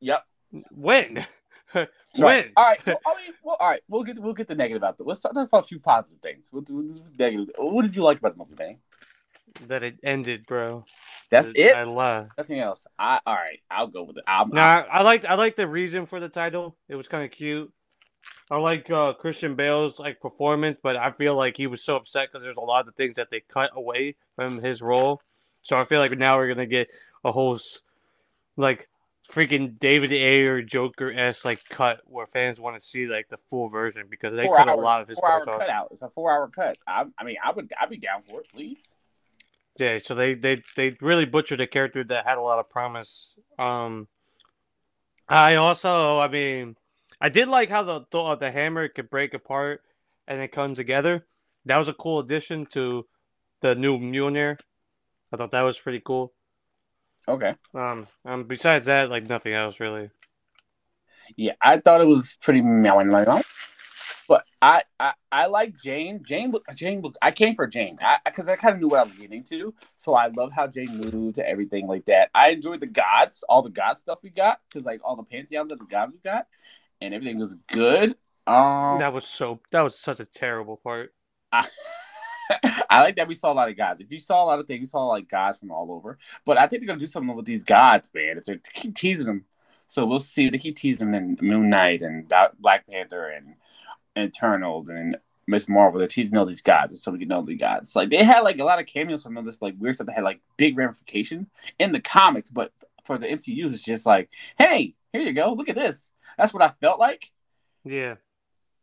[0.00, 0.24] yep.
[0.70, 1.26] When?
[1.72, 1.88] when?
[2.18, 2.52] Right.
[2.56, 2.80] All right.
[2.86, 3.82] Well, I mean, well, all right.
[3.86, 5.06] We'll get we'll get the negative out there.
[5.06, 6.48] Let's talk, talk about a few positive things.
[6.50, 7.50] We'll do, negative.
[7.58, 8.78] What did you like about the movie, man?
[9.66, 10.84] That it ended, bro.
[11.30, 11.74] That's it.
[11.74, 12.86] I love nothing else.
[12.98, 13.60] I all right.
[13.70, 14.24] I'll go with it.
[14.26, 16.76] i nah, I like I like the reason for the title.
[16.88, 17.72] It was kind of cute.
[18.50, 22.28] I like uh, Christian Bale's like performance, but I feel like he was so upset
[22.30, 25.22] because there's a lot of things that they cut away from his role.
[25.62, 26.88] So I feel like now we're gonna get
[27.24, 27.58] a whole
[28.56, 28.88] like
[29.30, 33.68] freaking David Ayer Joker s like cut where fans want to see like the full
[33.68, 35.88] version because they four cut hour, a lot of his four hour cut out.
[35.92, 36.76] It's a four hour cut.
[36.86, 38.80] I, I mean, I would I'd be down for it, please.
[39.78, 43.36] Yeah, so they they they really butchered a character that had a lot of promise.
[43.58, 44.08] Um,
[45.28, 46.76] I also, I mean,
[47.20, 49.82] I did like how the the, the hammer could break apart
[50.26, 51.26] and it come together.
[51.64, 53.06] That was a cool addition to
[53.60, 54.58] the new Mjolnir.
[55.32, 56.32] I thought that was pretty cool.
[57.28, 57.54] Okay.
[57.74, 58.06] Um.
[58.24, 58.44] Um.
[58.44, 60.10] Besides that, like nothing else really.
[61.36, 63.42] Yeah, I thought it was pretty mellow.
[64.62, 66.22] I, I, I like Jane.
[66.22, 66.66] Jane look.
[66.74, 67.16] Jane look.
[67.22, 69.74] I came for Jane because I, I kind of knew what I was getting to.
[69.96, 72.30] So I love how Jane moved to everything like that.
[72.34, 75.72] I enjoyed the gods, all the god stuff we got, because like all the pantheons
[75.72, 76.46] of the gods we got,
[77.00, 78.16] and everything was good.
[78.46, 79.60] Um, that was so.
[79.72, 81.14] That was such a terrible part.
[81.52, 81.66] I,
[82.90, 84.00] I like that we saw a lot of gods.
[84.00, 86.18] If you saw a lot of things, you saw like gods from all over.
[86.44, 88.36] But I think they're gonna do something with these gods, man.
[88.36, 89.44] If they keep teasing them,
[89.88, 90.50] so we'll see.
[90.50, 93.54] They keep teasing them in Moon Knight and Black Panther and
[94.20, 95.16] Eternals and
[95.46, 95.68] Ms.
[95.68, 95.98] Marvel.
[95.98, 97.94] They're teasing all these gods, so we can know the gods.
[97.96, 100.14] Like they had like a lot of cameos from all this like weird stuff that
[100.14, 101.48] had like big ramifications
[101.78, 102.72] in the comics, but
[103.04, 106.12] for the MCU, it's just like, hey, here you go, look at this.
[106.38, 107.30] That's what I felt like.
[107.84, 108.16] Yeah.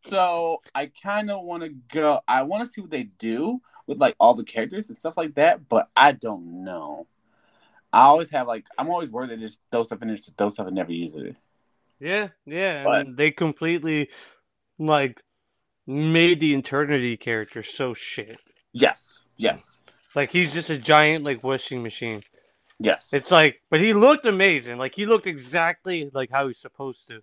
[0.07, 2.19] So I kind of want to go.
[2.27, 5.35] I want to see what they do with like all the characters and stuff like
[5.35, 7.07] that, but I don't know.
[7.91, 10.67] I always have like I'm always worried they just throw stuff in there, throw stuff
[10.67, 11.35] and never use it.
[11.99, 12.83] Yeah, yeah.
[12.83, 14.09] But, they completely
[14.77, 15.21] like
[15.87, 18.37] made the eternity character so shit.
[18.73, 19.77] Yes, yes.
[20.13, 22.23] Like he's just a giant like wishing machine.
[22.79, 23.09] Yes.
[23.11, 24.77] It's like, but he looked amazing.
[24.77, 27.21] Like he looked exactly like how he's supposed to.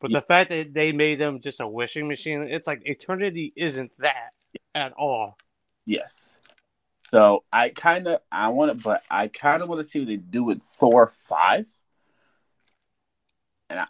[0.00, 0.18] But yeah.
[0.18, 4.30] the fact that they made him just a wishing machine, it's like eternity isn't that
[4.74, 5.36] at all.
[5.84, 6.36] Yes.
[7.12, 10.08] So I kind of I want to, but I kind of want to see what
[10.08, 11.66] they do with Thor five,
[13.70, 13.86] and I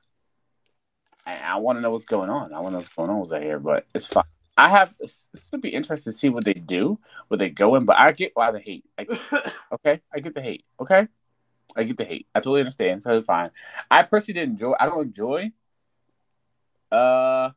[1.26, 2.54] I, I want to know what's going on.
[2.54, 4.24] I want to know what's going on with that here, but it's fine.
[4.56, 6.98] I have this would be interesting to see what they do,
[7.28, 8.84] where they go in, but I get why the hate.
[8.96, 9.06] I,
[9.72, 10.64] okay, I get the hate.
[10.80, 11.08] Okay,
[11.76, 12.26] I get the hate.
[12.34, 13.02] I totally understand.
[13.02, 13.50] So it's fine.
[13.90, 14.72] I personally didn't enjoy.
[14.80, 15.52] I don't enjoy
[16.90, 17.50] uh,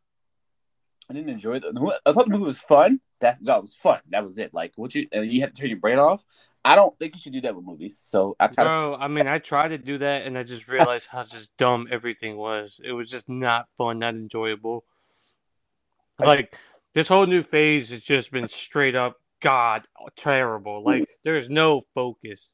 [1.09, 1.99] I didn't enjoy the.
[2.05, 2.99] I thought the movie was fun.
[3.19, 3.99] That that was fun.
[4.09, 4.53] That was it.
[4.53, 6.23] Like what you and you had to turn your brain off.
[6.63, 7.97] I don't think you should do that with movies.
[8.01, 11.23] So I Bro, I mean, I tried to do that, and I just realized how
[11.23, 12.79] just dumb everything was.
[12.83, 14.83] It was just not fun, not enjoyable.
[16.19, 16.57] Like
[16.93, 19.87] this whole new phase has just been straight up god
[20.17, 20.83] terrible.
[20.83, 22.51] Like there's no focus.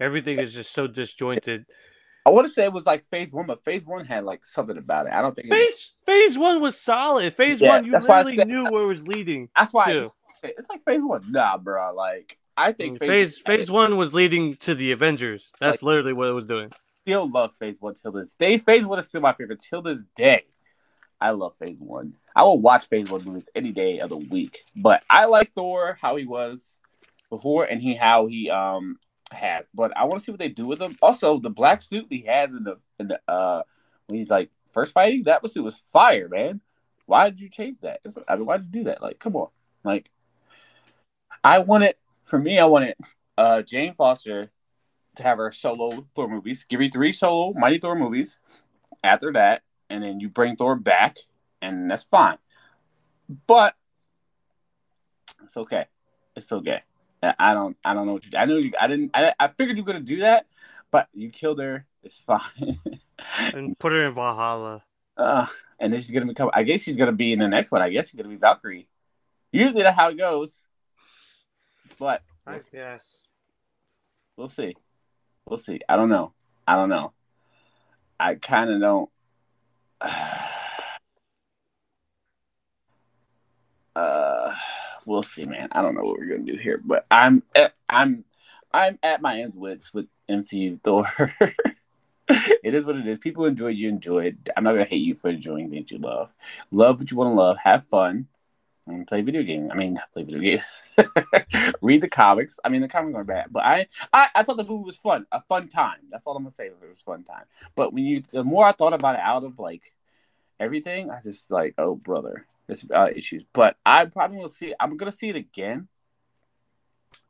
[0.00, 1.66] Everything is just so disjointed.
[2.26, 4.78] I want to say it was like phase one, but phase one had like something
[4.78, 5.12] about it.
[5.12, 5.94] I don't think phase was...
[6.06, 7.36] phase one was solid.
[7.36, 9.50] Phase yeah, one, you said, knew where it was leading.
[9.54, 9.84] That's why.
[9.92, 10.08] I,
[10.42, 11.30] it's like phase one.
[11.30, 11.94] Nah, bro.
[11.94, 15.52] Like I think phase phase, phase one was leading to the Avengers.
[15.60, 16.72] That's like, literally what it was doing.
[17.02, 18.56] Still love phase one till this day.
[18.58, 20.44] Phase one is still my favorite till this day.
[21.20, 22.14] I love phase one.
[22.34, 24.64] I will watch phase one movies any day of the week.
[24.76, 26.78] But I like Thor how he was
[27.30, 28.98] before and he how he um
[29.32, 30.96] has, but I want to see what they do with him.
[31.02, 33.62] Also, the black suit he has in the in the uh
[34.06, 36.60] when he's like first fighting, that suit was fire, man.
[37.06, 38.00] Why did you change that?
[38.28, 39.02] I mean, why did you do that?
[39.02, 39.48] Like, come on,
[39.82, 40.10] like
[41.42, 42.58] I want it for me.
[42.58, 42.96] I wanted.
[43.36, 44.50] Uh, Jane Foster
[45.16, 46.64] to have her solo Thor movies.
[46.68, 48.38] Give me three solo Mighty Thor movies.
[49.02, 51.18] After that, and then you bring Thor back,
[51.60, 52.38] and that's fine.
[53.46, 53.74] But
[55.44, 55.86] it's okay.
[56.36, 56.82] It's okay.
[57.38, 59.76] I don't I don't know what you I know you I didn't I, I figured
[59.76, 60.46] you were gonna do that,
[60.90, 61.86] but you killed her.
[62.02, 62.78] It's fine.
[63.38, 64.82] and put her in Valhalla.
[65.16, 65.46] Uh,
[65.78, 67.82] and then she's gonna become I guess she's gonna be in the next one.
[67.82, 68.88] I guess she's gonna be Valkyrie.
[69.52, 70.58] Usually that's how it goes.
[71.98, 73.20] But I guess.
[74.36, 74.74] We'll see.
[75.46, 75.80] We'll see.
[75.88, 76.32] I don't know.
[76.66, 77.12] I don't know.
[78.18, 79.10] I kinda don't
[83.96, 84.54] uh
[85.06, 85.68] we'll see, man.
[85.72, 88.24] I don't know what we're gonna do here, but I'm at, I'm
[88.72, 91.06] I'm at my ends wits with MCU Thor.
[92.28, 93.18] it is what it is.
[93.18, 94.50] People enjoy you enjoy it.
[94.56, 96.30] I'm not gonna hate you for enjoying things you love.
[96.70, 97.58] Love what you want to love.
[97.58, 98.28] Have fun.
[98.86, 99.70] And play video games.
[99.72, 100.82] I mean, play video games.
[101.80, 102.60] Read the comics.
[102.62, 105.26] I mean, the comics aren't bad, but I, I, I thought the movie was fun.
[105.32, 106.00] A fun time.
[106.10, 106.66] That's all I'm gonna say.
[106.66, 107.44] It was fun time.
[107.74, 109.94] But when you, the more I thought about it, out of like
[110.60, 113.44] everything, I just like, oh brother, there's uh, issues.
[113.54, 114.74] But I probably will see.
[114.78, 115.88] I'm gonna see it again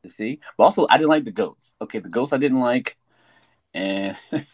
[0.02, 0.40] to see.
[0.56, 1.74] But also, I didn't like the ghosts.
[1.80, 2.96] Okay, the ghosts I didn't like,
[3.72, 4.16] and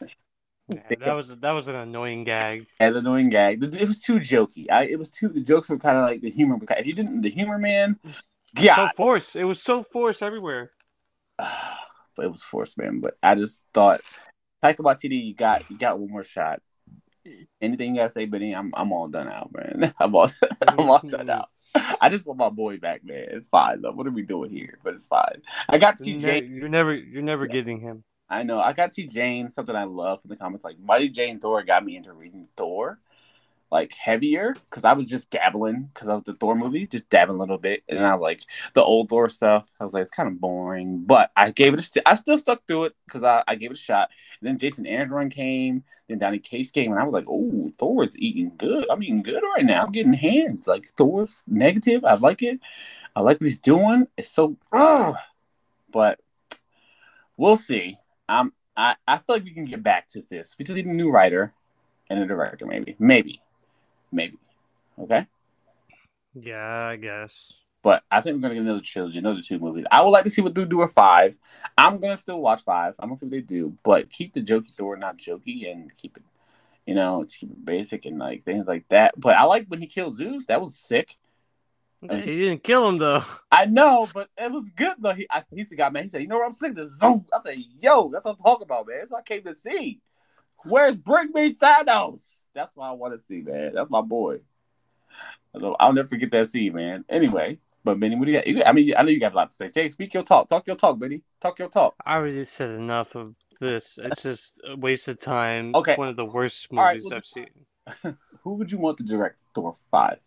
[0.70, 2.66] Yeah, that was that was an annoying gag.
[2.78, 3.62] the annoying gag.
[3.62, 4.70] It was too jokey.
[4.70, 5.28] I, it was too.
[5.28, 6.58] The jokes were kind of like the humor.
[6.60, 9.36] If you didn't, the humor man, So yeah, forced.
[9.36, 10.72] It was so forced everywhere.
[11.38, 13.00] but it was forced, man.
[13.00, 14.00] But I just thought,
[14.62, 16.60] Taika Waititi, you got you got one more shot.
[17.60, 18.54] Anything you gotta say, Benny?
[18.54, 19.94] I'm I'm all done out, man.
[20.00, 20.30] I'm all
[20.68, 21.48] I'm all done out.
[22.00, 23.26] I just want my boy back, man.
[23.30, 23.92] It's fine though.
[23.92, 24.78] What are we doing here?
[24.82, 25.42] But it's fine.
[25.68, 27.52] I got to You're, you're never you're never Yeah.
[27.52, 28.04] getting him.
[28.30, 28.60] I know.
[28.60, 30.64] I got to see Jane, something I love from the comics.
[30.64, 33.00] Like Mighty Jane Thor got me into reading Thor,
[33.72, 37.38] like heavier, because I was just dabbling because I was the Thor movie, just dabbling
[37.38, 38.42] a little bit, and I was like
[38.74, 39.66] the old Thor stuff.
[39.80, 41.80] I was like, it's kind of boring, but I gave it.
[41.80, 44.10] A st- I still stuck through it because I, I gave it a shot.
[44.40, 48.16] And then Jason Aaron came, then Donny Cates came, and I was like, oh, Thor's
[48.16, 48.86] eating good.
[48.90, 49.82] I'm eating good right now.
[49.84, 50.68] I'm getting hands.
[50.68, 52.04] Like Thor's negative.
[52.04, 52.60] I like it.
[53.16, 54.06] I like what he's doing.
[54.16, 55.16] It's so, Ugh.
[55.90, 56.20] but
[57.36, 57.98] we'll see.
[58.30, 60.56] I'm I, I feel like we can get back to this.
[60.58, 61.52] We just need a new writer
[62.08, 62.96] and a director, maybe.
[62.98, 63.42] Maybe.
[64.10, 64.38] Maybe.
[64.98, 65.26] Okay?
[66.34, 67.52] Yeah, I guess.
[67.82, 69.86] But I think we're gonna get another trilogy, another two movies.
[69.90, 71.34] I would like to see what they do with five.
[71.76, 72.94] I'm gonna still watch five.
[72.98, 76.16] I'm gonna see what they do, but keep the jokey Thor not jokey and keep
[76.16, 76.22] it,
[76.86, 79.14] you know, it's keep it basic and like things like that.
[79.18, 80.44] But I like when he killed Zeus.
[80.46, 81.16] That was sick.
[82.02, 83.24] He didn't kill him though.
[83.52, 85.12] I know, but it was good though.
[85.12, 86.04] He I, he's the guy, man.
[86.04, 86.46] He said, "You know what?
[86.46, 88.98] I'm sick of this Zoom." I said, "Yo, that's what I'm talking about, man.
[89.00, 90.00] That's what I came to see.
[90.64, 92.22] Where's Bring Me Thanos?
[92.54, 93.72] That's what I want to see, man.
[93.74, 94.38] That's my boy.
[95.78, 97.04] I'll never forget that scene, man.
[97.08, 98.66] Anyway, but Benny, what do you got?
[98.66, 99.68] I mean, I know you got a lot to say.
[99.68, 100.48] Say, speak your talk.
[100.48, 101.22] Talk your talk, Benny.
[101.40, 101.94] Talk your talk.
[102.06, 103.98] I already said enough of this.
[104.02, 105.74] It's just a waste of time.
[105.74, 105.96] Okay.
[105.96, 108.16] One of the worst All right, movies well- I've seen.
[108.42, 110.18] Who would you want to direct Thor five?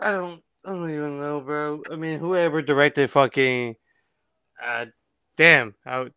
[0.00, 1.82] I don't I don't even know, bro.
[1.90, 3.76] I mean whoever directed fucking
[4.62, 4.86] uh
[5.36, 5.74] damn.
[5.86, 6.14] I would,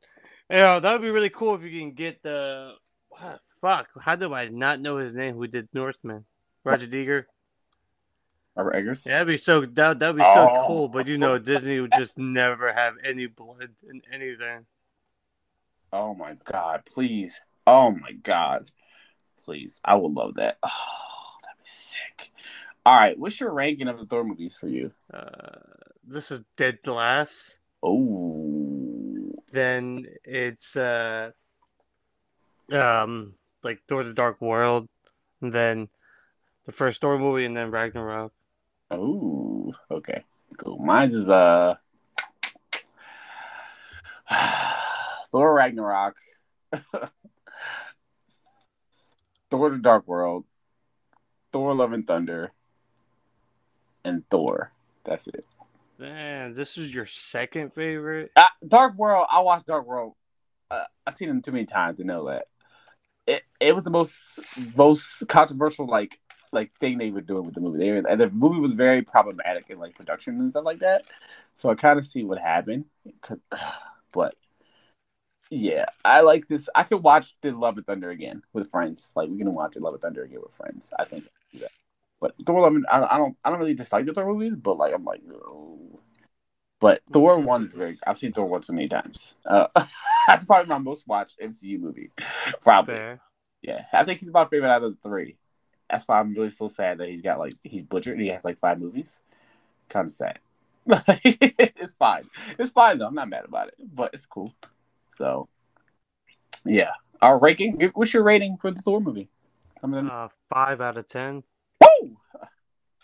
[0.50, 2.74] you know, that would be really cool if you can get the
[3.10, 3.88] what, fuck.
[4.00, 6.26] How do I not know his name who did Northman?
[6.64, 7.26] Roger Deeger.
[8.56, 9.06] Robert Eggers.
[9.06, 10.64] Yeah, that'd be so that that'd be so Oh.
[10.68, 10.88] cool.
[10.88, 14.66] But you know, Disney would just never have any blood in anything.
[15.92, 17.40] Oh my god, please.
[17.66, 18.70] Oh my god.
[19.44, 19.80] Please.
[19.84, 20.58] I would love that.
[20.64, 20.70] Oh,
[21.44, 22.32] that'd be sick.
[22.86, 24.92] All right, what's your ranking of the Thor movies for you?
[25.14, 25.56] Uh,
[26.06, 27.58] this is Dead Glass.
[27.82, 29.32] Oh.
[29.54, 31.32] Then it's uh,
[32.74, 34.90] um, like Thor: The Dark World,
[35.42, 35.88] and then
[36.66, 38.34] the first Thor movie, and then Ragnarok.
[38.92, 39.74] Oh.
[39.90, 40.26] Okay.
[40.58, 40.78] Cool.
[40.80, 41.76] Mine's is uh
[45.32, 46.18] Thor Ragnarok.
[49.50, 50.44] Thor the Dark World.
[51.54, 52.52] Thor Love and Thunder.
[54.04, 54.72] And Thor.
[55.04, 55.46] That's it.
[56.00, 58.32] Man, this is your second favorite.
[58.36, 59.28] Uh, Dark World.
[59.30, 60.14] I watched Dark World.
[60.70, 62.48] Uh, I've seen them too many times to know that
[63.28, 64.40] it it was the most
[64.76, 66.20] most controversial like
[66.52, 67.80] like thing they were doing with the movie.
[67.80, 71.06] They were, and the movie was very problematic in like production and stuff like that.
[71.56, 72.86] So I kind of see what happened.
[73.22, 73.40] Cause,
[74.12, 74.36] but
[75.50, 76.70] yeah, I like this.
[76.76, 79.12] I could watch the Love and Thunder again with friends.
[79.16, 80.92] Like we can watch the Love and Thunder again with friends.
[80.98, 81.72] I think I can do that.
[82.24, 84.78] But Thor Love, and- I, I don't I don't really dislike the Thor movies, but
[84.78, 85.22] like I'm like.
[85.30, 86.00] "Ugh."
[86.80, 87.98] But Thor one is very.
[88.08, 89.36] I've seen Thor one so many times.
[89.46, 89.68] Uh,
[90.28, 92.12] that's probably my most watched MCU movie.
[92.62, 92.96] Probably.
[92.96, 93.22] Fair.
[93.62, 95.36] Yeah, I think he's my favorite out of the three.
[95.90, 98.14] That's why I'm really so sad that he's got like he's butchered.
[98.14, 99.20] and He has like five movies.
[99.90, 100.40] Kind of sad.
[100.88, 102.30] it's fine.
[102.58, 103.08] It's fine though.
[103.08, 104.54] I'm not mad about it, but it's cool.
[105.16, 105.48] So,
[106.66, 106.92] yeah.
[107.22, 107.80] Our ranking.
[107.94, 109.30] What's your rating for the Thor movie?
[109.80, 110.10] Coming in.
[110.10, 111.44] Uh, five out of ten.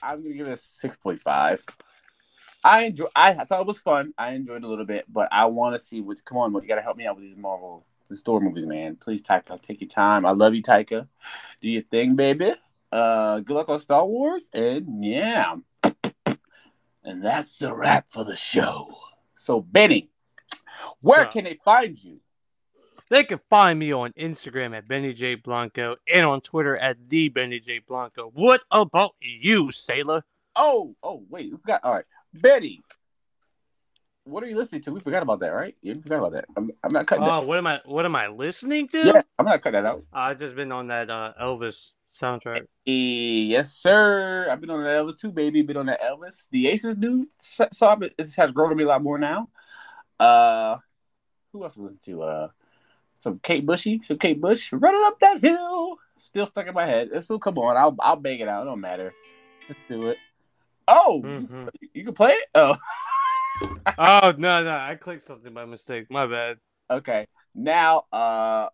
[0.01, 1.63] I'm gonna give it a six point five.
[2.63, 3.05] I enjoy.
[3.15, 4.13] I, I thought it was fun.
[4.17, 6.21] I enjoyed it a little bit, but I want to see what's.
[6.21, 8.95] Come on, you gotta help me out with these Marvel, the Thor movies, man.
[8.95, 10.25] Please, Taika, take your time.
[10.25, 11.07] I love you, Taika.
[11.61, 12.53] Do your thing, baby.
[12.91, 15.55] Uh, good luck on Star Wars, and yeah.
[17.03, 18.93] And that's the wrap for the show.
[19.35, 20.09] So, Benny,
[21.01, 22.19] where can they find you?
[23.09, 27.29] They can find me on Instagram at Benny J Blanco and on Twitter at the
[27.29, 28.29] Benny J Blanco.
[28.33, 30.23] What about you, sailor?
[30.55, 31.81] Oh, oh, wait, we forgot.
[31.83, 32.81] All right, Betty.
[34.25, 34.91] what are you listening to?
[34.91, 35.75] We forgot about that, right?
[35.81, 36.45] You forgot about that.
[36.55, 37.47] I'm, I'm not cutting Oh, that.
[37.47, 37.79] what am I?
[37.85, 38.97] What am I listening to?
[38.99, 40.03] Yeah, I'm not cutting that out.
[40.13, 42.65] I've just been on that uh, Elvis soundtrack.
[42.85, 44.47] Hey, yes, sir.
[44.51, 45.63] I've been on that Elvis too, baby.
[45.63, 46.45] Been on that Elvis.
[46.51, 49.49] The Aces dude, so so it has grown to me a lot more now.
[50.19, 50.77] Uh,
[51.53, 52.21] who else listen to?
[52.23, 52.47] Uh,
[53.19, 55.97] some Kate Bushy, some Kate Bush, running up that hill.
[56.19, 57.09] Still stuck in my head.
[57.13, 57.77] It still come on.
[57.77, 58.63] I'll I'll bang it out.
[58.63, 59.13] It don't matter.
[59.67, 60.17] Let's do it.
[60.87, 61.69] Oh, Mhm.
[61.79, 62.47] you, you can play it.
[62.55, 62.75] Oh,
[63.97, 66.07] oh no, no, I clicked something by mistake.
[66.09, 66.57] My bad.
[66.89, 67.27] okay.
[67.53, 68.69] Now, uh,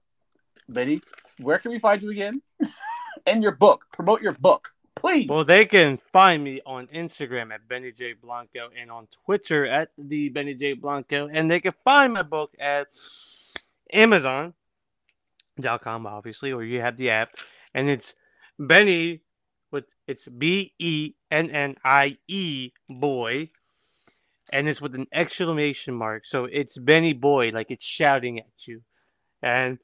[0.70, 1.02] Betty,
[1.40, 2.42] where can we find you again?
[3.26, 3.86] and your book.
[3.92, 5.28] Promote your book, please.
[5.30, 9.90] Well, they can find me on Instagram at Benny J Blanco and on Twitter at
[9.98, 12.88] the Benny J Blanco, and they can find my book at
[13.94, 14.56] Amazon.com,
[16.08, 17.36] obviously, or you have the app,
[17.74, 18.16] and it's
[18.60, 19.22] Benny
[19.72, 23.50] with it's B E N N I E boy,
[24.52, 28.82] and it's with an exclamation mark, so it's Benny Boy, like it's shouting at you,
[29.42, 29.80] and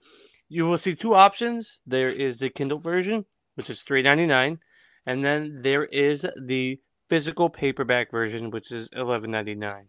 [0.48, 1.80] you will see two options.
[1.86, 3.26] There is the Kindle version,
[3.56, 4.60] which is three ninety nine.
[5.06, 6.80] And then there is the
[7.10, 9.88] physical paperback version, which is eleven ninety nine.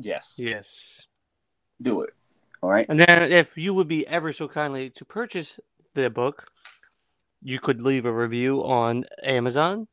[0.00, 1.06] yes, Yes.
[1.80, 2.14] do it.
[2.66, 2.86] All right.
[2.88, 5.60] And then if you would be ever so kindly to purchase
[5.94, 6.48] the book,
[7.40, 9.86] you could leave a review on Amazon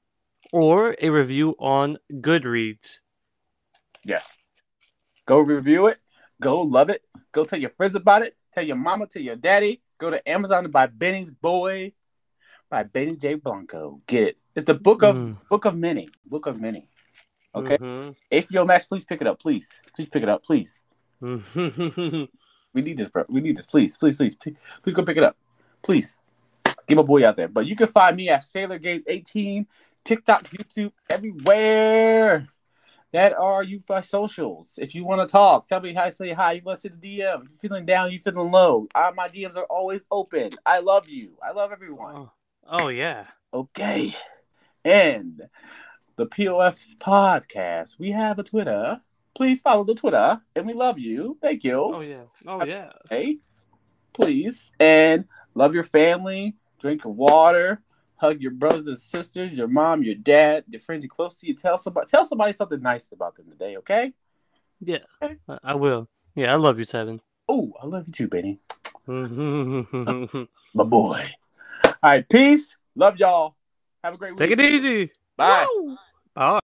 [0.52, 3.02] or a review on Goodreads.
[4.04, 4.40] Yes.
[5.28, 6.00] Go review it.
[6.42, 7.04] Go love it.
[7.32, 8.36] Go tell your friends about it.
[8.56, 9.84] Tell your mama, tell your daddy.
[10.00, 11.94] Go to Amazon and buy Benny's Boy
[12.72, 13.36] by Benny J.
[13.36, 14.00] Blanco.
[14.08, 14.38] Get it.
[14.56, 15.38] It's the book of Mm.
[15.48, 16.10] book of many.
[16.26, 16.90] Book of many.
[17.54, 17.78] Okay.
[17.78, 18.16] Mhm.
[18.32, 19.40] HBO Max, please pick it up.
[19.40, 19.70] Please.
[19.96, 20.44] Please pick it up.
[20.44, 20.82] Please.
[22.74, 23.26] We need this, bro.
[23.30, 23.66] We need this.
[23.66, 25.38] Please, please, please, please, please go pick it up.
[25.82, 26.20] Please.
[26.88, 27.48] Get my boy out there.
[27.48, 29.68] But you can find me at Sailor Gainz 18,
[30.04, 32.48] TikTok, YouTube, everywhere.
[33.12, 34.80] That are you for socials.
[34.82, 36.54] If you want to talk, tell me how to say hi.
[36.54, 37.44] You want to send a DM.
[37.44, 38.88] If you're feeling down, you feeling low.
[38.96, 40.54] Uh, my DMs are always open.
[40.66, 41.38] I love you.
[41.48, 42.16] I love everyone.
[42.16, 42.32] oh.
[42.68, 43.28] oh yeah.
[43.54, 44.16] Okay.
[44.84, 45.44] And
[46.16, 48.00] the POF podcast.
[48.00, 49.02] We have a Twitter.
[49.36, 50.42] Please follow the Twitter.
[50.56, 51.38] And we love you.
[51.42, 51.76] Thank you.
[51.76, 52.24] Oh yeah.
[52.48, 52.92] Oh yeah.
[53.10, 53.38] Hey,
[54.14, 54.70] Please.
[54.80, 56.56] And love your family.
[56.80, 57.82] Drink your water.
[58.18, 61.56] Hug your brothers and sisters, your mom, your dad, your friends you close to you.
[61.56, 64.14] Tell somebody tell somebody something nice about them today, okay?
[64.80, 65.00] Yeah.
[65.22, 65.38] Okay.
[65.50, 66.08] I- I will.
[66.36, 67.20] Yeah, I love you, Tevin.
[67.50, 68.60] Oh, I love you too, Benny.
[69.08, 70.44] Mm-hmm.
[70.74, 71.30] My boy.
[71.86, 72.78] All right, peace.
[72.96, 73.56] Love y'all.
[74.04, 74.40] Have a great week.
[74.40, 75.12] Take it easy.
[75.36, 75.68] Bye.
[76.36, 76.60] Bye.